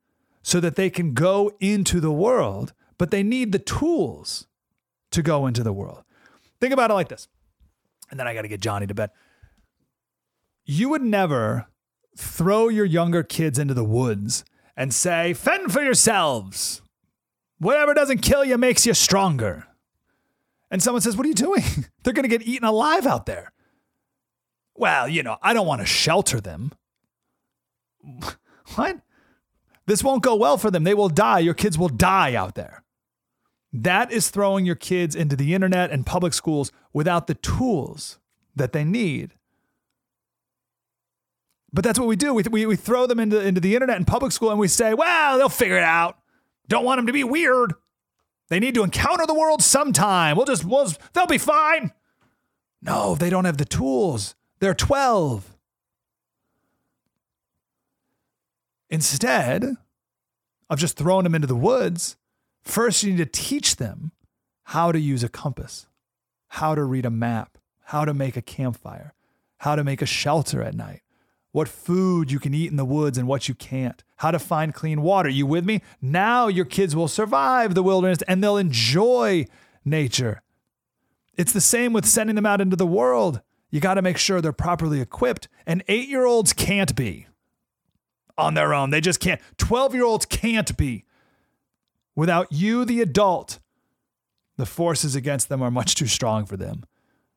so 0.42 0.62
that 0.62 0.78
they 0.78 0.90
can 0.90 1.14
go 1.14 1.52
into 1.60 2.00
the 2.00 2.14
world, 2.14 2.72
but 2.98 3.12
they 3.12 3.24
need 3.24 3.52
the 3.52 3.60
tools 3.60 4.48
to 5.12 5.22
go 5.22 5.48
into 5.48 5.64
the 5.64 5.74
world. 5.74 6.06
Think 6.62 6.72
about 6.72 6.92
it 6.92 6.94
like 6.94 7.10
this. 7.10 7.28
And 8.10 8.18
then 8.18 8.26
I 8.26 8.34
got 8.34 8.44
to 8.44 8.48
get 8.48 8.62
Johnny 8.62 8.88
to 8.88 8.94
bed. 8.94 9.10
You 10.64 10.88
would 10.88 11.02
never 11.02 11.68
throw 12.16 12.70
your 12.70 12.86
younger 12.86 13.22
kids 13.22 13.60
into 13.60 13.74
the 13.74 13.84
woods 13.84 14.46
and 14.78 14.94
say, 14.94 15.34
fend 15.34 15.74
for 15.74 15.84
yourselves. 15.84 16.82
Whatever 17.60 17.94
doesn't 17.94 18.20
kill 18.20 18.46
you 18.46 18.58
makes 18.58 18.86
you 18.86 18.94
stronger. 18.94 19.68
And 20.72 20.82
someone 20.82 21.02
says, 21.02 21.18
What 21.18 21.26
are 21.26 21.30
you 21.30 21.36
doing? 21.36 21.64
They're 22.06 22.14
going 22.14 22.30
to 22.30 22.30
get 22.30 22.48
eaten 22.48 22.66
alive 22.66 23.06
out 23.06 23.26
there. 23.26 23.52
Well, 24.74 25.10
you 25.10 25.22
know, 25.22 25.36
I 25.42 25.54
don't 25.54 25.68
want 25.68 25.82
to 25.82 25.86
shelter 25.86 26.40
them. 26.40 26.72
What? 28.76 29.02
This 29.86 30.04
won't 30.04 30.24
go 30.24 30.36
well 30.36 30.58
for 30.58 30.72
them. 30.72 30.84
They 30.84 30.94
will 30.94 31.10
die. 31.10 31.40
Your 31.40 31.54
kids 31.54 31.78
will 31.78 31.90
die 31.90 32.34
out 32.34 32.56
there. 32.56 32.84
That 33.74 34.12
is 34.12 34.30
throwing 34.30 34.66
your 34.66 34.76
kids 34.76 35.16
into 35.16 35.36
the 35.36 35.54
internet 35.54 35.92
and 35.92 36.06
public 36.06 36.34
schools 36.34 36.72
without 36.94 37.28
the 37.28 37.34
tools 37.36 38.20
that 38.56 38.72
they 38.72 38.84
need. 38.84 39.34
But 41.74 41.84
that's 41.84 42.00
what 42.00 42.08
we 42.08 42.16
do. 42.16 42.34
We, 42.34 42.44
we, 42.44 42.66
we 42.68 42.76
throw 42.76 43.08
them 43.08 43.20
into, 43.20 43.40
into 43.40 43.60
the 43.60 43.74
internet 43.74 43.98
and 43.98 44.06
public 44.06 44.32
school 44.32 44.52
and 44.52 44.60
we 44.60 44.68
say, 44.68 44.94
well, 44.94 45.38
they'll 45.38 45.50
figure 45.50 45.78
it 45.78 45.84
out. 45.84 46.20
Don't 46.68 46.86
want 46.86 47.00
them 47.00 47.08
to 47.08 47.14
be 47.14 47.24
weird. 47.24 47.74
They 48.50 48.60
need 48.60 48.76
to 48.76 48.84
encounter 48.84 49.26
the 49.26 49.34
world 49.34 49.64
sometime. 49.64 50.38
We'll 50.38 50.46
just, 50.46 50.64
we'll, 50.64 50.92
they'll 51.14 51.26
be 51.26 51.40
fine. 51.40 51.92
No, 52.82 53.16
they 53.16 53.30
don't 53.30 53.46
have 53.46 53.58
the 53.58 53.66
tools. 53.66 54.36
They're 54.60 54.76
12. 54.76 55.53
Instead 58.94 59.78
of 60.70 60.78
just 60.78 60.98
throwing 60.98 61.24
them 61.24 61.34
into 61.34 61.48
the 61.48 61.56
woods, 61.56 62.16
first 62.62 63.02
you 63.02 63.10
need 63.10 63.18
to 63.18 63.26
teach 63.26 63.78
them 63.78 64.12
how 64.66 64.92
to 64.92 65.00
use 65.00 65.24
a 65.24 65.30
compass, 65.30 65.88
how 66.50 66.76
to 66.76 66.84
read 66.84 67.04
a 67.04 67.10
map, 67.10 67.58
how 67.86 68.06
to 68.06 68.14
make 68.14 68.38
a 68.38 68.42
campfire, 68.42 69.16
how 69.58 69.76
to 69.76 69.84
make 69.84 70.04
a 70.04 70.06
shelter 70.06 70.62
at 70.62 70.76
night, 70.76 71.02
what 71.52 71.68
food 71.68 72.32
you 72.32 72.40
can 72.40 72.54
eat 72.54 72.70
in 72.70 72.78
the 72.78 72.86
woods 72.86 73.18
and 73.18 73.28
what 73.28 73.50
you 73.50 73.56
can't, 73.56 74.04
how 74.18 74.30
to 74.30 74.38
find 74.38 74.76
clean 74.76 75.02
water. 75.02 75.28
You 75.28 75.48
with 75.48 75.66
me? 75.66 75.82
Now 76.00 76.48
your 76.48 76.66
kids 76.66 76.96
will 76.96 77.08
survive 77.08 77.74
the 77.74 77.82
wilderness 77.82 78.22
and 78.28 78.44
they'll 78.44 78.58
enjoy 78.58 79.48
nature. 79.84 80.44
It's 81.36 81.52
the 81.52 81.62
same 81.62 81.94
with 81.94 82.06
sending 82.06 82.36
them 82.36 82.46
out 82.46 82.62
into 82.62 82.76
the 82.76 82.86
world. 82.86 83.42
You 83.72 83.80
got 83.80 83.96
to 83.96 84.04
make 84.04 84.20
sure 84.20 84.40
they're 84.40 84.54
properly 84.54 85.02
equipped, 85.02 85.48
and 85.66 85.84
eight 85.88 86.10
year 86.10 86.26
olds 86.26 86.54
can't 86.54 86.96
be 86.96 87.26
on 88.38 88.54
their 88.54 88.74
own. 88.74 88.90
They 88.90 89.02
just 89.02 89.20
can't. 89.20 89.42
12 89.58 89.94
year 89.94 90.06
olds 90.06 90.26
can't 90.26 90.76
be. 90.78 91.06
Without 92.16 92.52
you, 92.52 92.86
the 92.86 93.02
adult, 93.02 93.60
the 94.58 94.66
forces 94.66 95.16
against 95.16 95.50
them 95.50 95.62
are 95.62 95.72
much 95.72 95.96
too 95.96 96.08
strong 96.08 96.46
for 96.46 96.58
them. 96.58 96.84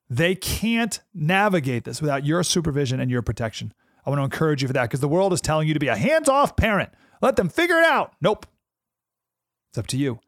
They 0.09 0.35
can't 0.35 0.99
navigate 1.13 1.83
this 1.83 2.01
without 2.01 2.25
your 2.25 2.43
supervision 2.43 2.99
and 2.99 3.11
your 3.11 3.21
protection. 3.21 3.73
I 4.05 4.09
want 4.09 4.19
to 4.19 4.23
encourage 4.23 4.61
you 4.61 4.67
for 4.67 4.73
that 4.73 4.83
because 4.83 5.01
the 5.01 5.07
world 5.07 5.33
is 5.33 5.41
telling 5.41 5.67
you 5.67 5.73
to 5.73 5.79
be 5.79 5.89
a 5.89 5.97
hands 5.97 6.29
off 6.29 6.55
parent. 6.55 6.91
Let 7.21 7.35
them 7.35 7.49
figure 7.49 7.77
it 7.77 7.83
out. 7.83 8.13
Nope. 8.21 8.45
It's 9.69 9.77
up 9.77 9.87
to 9.87 9.97
you. 9.97 10.19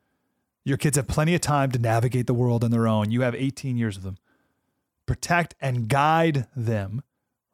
Your 0.66 0.78
kids 0.78 0.98
have 0.98 1.08
plenty 1.08 1.34
of 1.34 1.42
time 1.42 1.72
to 1.72 1.80
navigate 1.80 2.28
the 2.28 2.34
world 2.34 2.64
on 2.64 2.72
their 2.72 2.88
own. 2.88 3.12
You 3.12 3.22
have 3.22 3.34
18 3.36 3.78
years 3.78 3.96
of 3.96 4.04
them. 4.04 4.18
Protect 5.06 5.56
and 5.62 5.88
guide 5.88 6.48
them, 6.56 7.02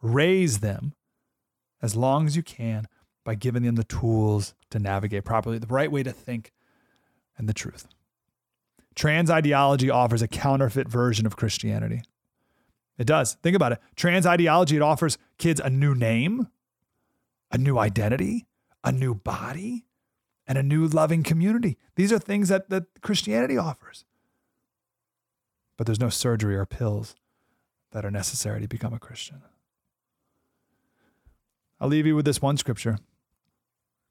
raise 0.02 0.60
them 0.60 0.94
as 1.82 1.96
long 1.96 2.26
as 2.26 2.36
you 2.36 2.44
can 2.44 2.88
by 3.26 3.36
giving 3.36 3.64
them 3.64 3.76
the 3.76 3.84
tools 3.84 4.54
to 4.70 4.80
navigate 4.80 5.26
properly, 5.26 5.58
the 5.58 5.68
right 5.68 5.92
way 5.92 6.04
to 6.04 6.14
think, 6.14 6.54
and 7.38 7.50
the 7.50 7.54
truth. 7.54 7.90
Trans 8.96 9.30
ideology 9.30 9.90
offers 9.90 10.22
a 10.22 10.28
counterfeit 10.28 10.88
version 10.88 11.26
of 11.26 11.36
Christianity. 11.36 12.04
It 12.98 13.06
does. 13.06 13.34
Think 13.44 13.58
about 13.58 13.74
it. 13.74 13.80
Trans 13.98 14.26
ideology, 14.26 14.78
it 14.78 14.82
offers 14.82 15.18
kids 15.38 15.60
a 15.60 15.70
new 15.70 15.94
name, 15.94 16.48
a 17.52 17.58
new 17.58 17.78
identity, 17.78 18.46
a 18.86 18.92
new 18.94 19.14
body, 19.14 19.86
and 20.48 20.58
a 20.58 20.64
new 20.64 20.88
loving 20.88 21.24
community. 21.24 21.78
These 21.96 22.14
are 22.14 22.20
things 22.20 22.48
that, 22.48 22.70
that 22.70 23.02
Christianity 23.02 23.58
offers. 23.58 24.06
But 25.76 25.88
there's 25.88 26.00
no 26.00 26.10
surgery 26.10 26.56
or 26.56 26.66
pills 26.66 27.16
that 27.92 28.06
are 28.06 28.12
necessary 28.12 28.62
to 28.62 28.68
become 28.68 28.94
a 28.94 29.00
Christian. 29.00 29.42
I'll 31.82 31.90
leave 31.90 32.06
you 32.06 32.16
with 32.16 32.26
this 32.26 32.42
one 32.42 32.56
scripture. 32.56 33.00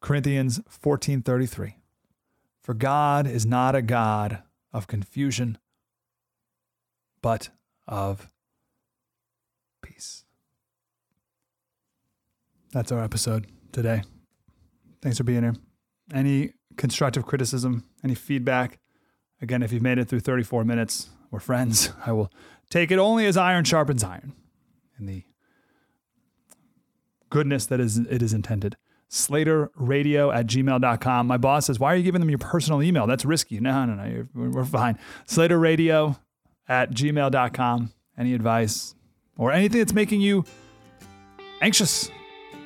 Corinthians 0.04 0.60
14:33. 0.68 1.76
For 2.60 2.74
God 2.74 3.26
is 3.26 3.46
not 3.46 3.74
a 3.74 3.80
God 3.80 4.42
of 4.70 4.86
confusion, 4.86 5.56
but 7.22 7.48
of 7.88 8.30
peace. 9.80 10.26
That's 12.70 12.92
our 12.92 13.02
episode 13.02 13.46
today. 13.72 14.02
Thanks 15.00 15.16
for 15.16 15.24
being 15.24 15.42
here. 15.42 15.54
Any 16.12 16.52
constructive 16.76 17.24
criticism, 17.24 17.84
any 18.04 18.14
feedback? 18.14 18.80
Again, 19.40 19.62
if 19.62 19.72
you've 19.72 19.82
made 19.82 19.96
it 19.96 20.10
through 20.10 20.20
34 20.20 20.64
minutes, 20.64 21.08
we're 21.30 21.40
friends. 21.40 21.94
I 22.04 22.12
will 22.12 22.30
take 22.68 22.90
it 22.90 22.98
only 22.98 23.24
as 23.24 23.38
iron 23.38 23.64
sharpens 23.64 24.04
iron 24.04 24.34
in 24.98 25.06
the 25.06 25.22
goodness 27.30 27.64
that 27.64 27.80
is 27.80 27.96
it 27.96 28.20
is 28.20 28.34
intended. 28.34 28.76
SlaterRadio 29.10 30.34
at 30.34 30.46
gmail.com. 30.46 31.26
My 31.26 31.36
boss 31.36 31.66
says, 31.66 31.78
Why 31.78 31.92
are 31.92 31.96
you 31.96 32.02
giving 32.02 32.20
them 32.20 32.30
your 32.30 32.38
personal 32.38 32.82
email? 32.82 33.06
That's 33.06 33.24
risky. 33.24 33.60
No, 33.60 33.84
no, 33.84 33.94
no. 33.94 34.26
We're 34.34 34.64
fine. 34.64 34.98
SlaterRadio 35.26 36.18
at 36.68 36.90
gmail.com. 36.92 37.92
Any 38.16 38.34
advice 38.34 38.94
or 39.36 39.52
anything 39.52 39.80
that's 39.80 39.92
making 39.92 40.20
you 40.20 40.44
anxious 41.60 42.10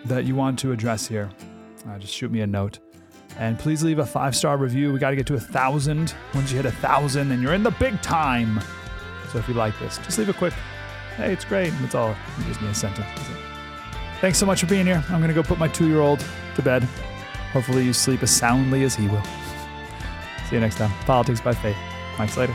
that 0.04 0.24
you 0.24 0.34
want 0.34 0.58
to 0.60 0.72
address 0.72 1.06
here, 1.06 1.30
uh, 1.88 1.98
just 1.98 2.14
shoot 2.14 2.30
me 2.30 2.40
a 2.40 2.46
note. 2.46 2.78
And 3.38 3.58
please 3.58 3.82
leave 3.82 3.98
a 3.98 4.06
five 4.06 4.34
star 4.34 4.56
review. 4.56 4.92
We 4.92 4.98
got 4.98 5.10
to 5.10 5.16
get 5.16 5.26
to 5.28 5.34
a 5.34 5.40
thousand. 5.40 6.14
Once 6.34 6.50
you 6.50 6.56
hit 6.56 6.66
a 6.66 6.72
thousand, 6.72 7.28
then 7.28 7.40
you're 7.40 7.54
in 7.54 7.62
the 7.62 7.70
big 7.72 8.00
time. 8.02 8.60
So 9.32 9.38
if 9.38 9.48
you 9.48 9.54
like 9.54 9.78
this, 9.78 9.98
just 9.98 10.18
leave 10.18 10.28
a 10.28 10.32
quick, 10.32 10.54
hey, 11.16 11.32
it's 11.32 11.44
great. 11.44 11.72
That's 11.80 11.94
all. 11.94 12.10
It 12.10 12.46
gives 12.46 12.60
me 12.60 12.68
a 12.68 12.74
sentence. 12.74 13.06
Thanks 14.20 14.38
so 14.38 14.46
much 14.46 14.60
for 14.60 14.66
being 14.66 14.86
here. 14.86 15.02
I'm 15.10 15.20
going 15.20 15.28
to 15.28 15.34
go 15.34 15.42
put 15.42 15.58
my 15.58 15.68
two 15.68 15.88
year 15.88 16.00
old 16.00 16.24
to 16.56 16.62
bed. 16.62 16.82
Hopefully, 17.52 17.84
you 17.84 17.92
sleep 17.92 18.22
as 18.22 18.30
soundly 18.30 18.82
as 18.82 18.94
he 18.94 19.06
will. 19.06 19.22
See 20.48 20.56
you 20.56 20.60
next 20.60 20.76
time. 20.76 20.90
Politics 21.04 21.40
by 21.40 21.54
Faith. 21.54 21.76
Mike 22.18 22.30
Slater. 22.30 22.54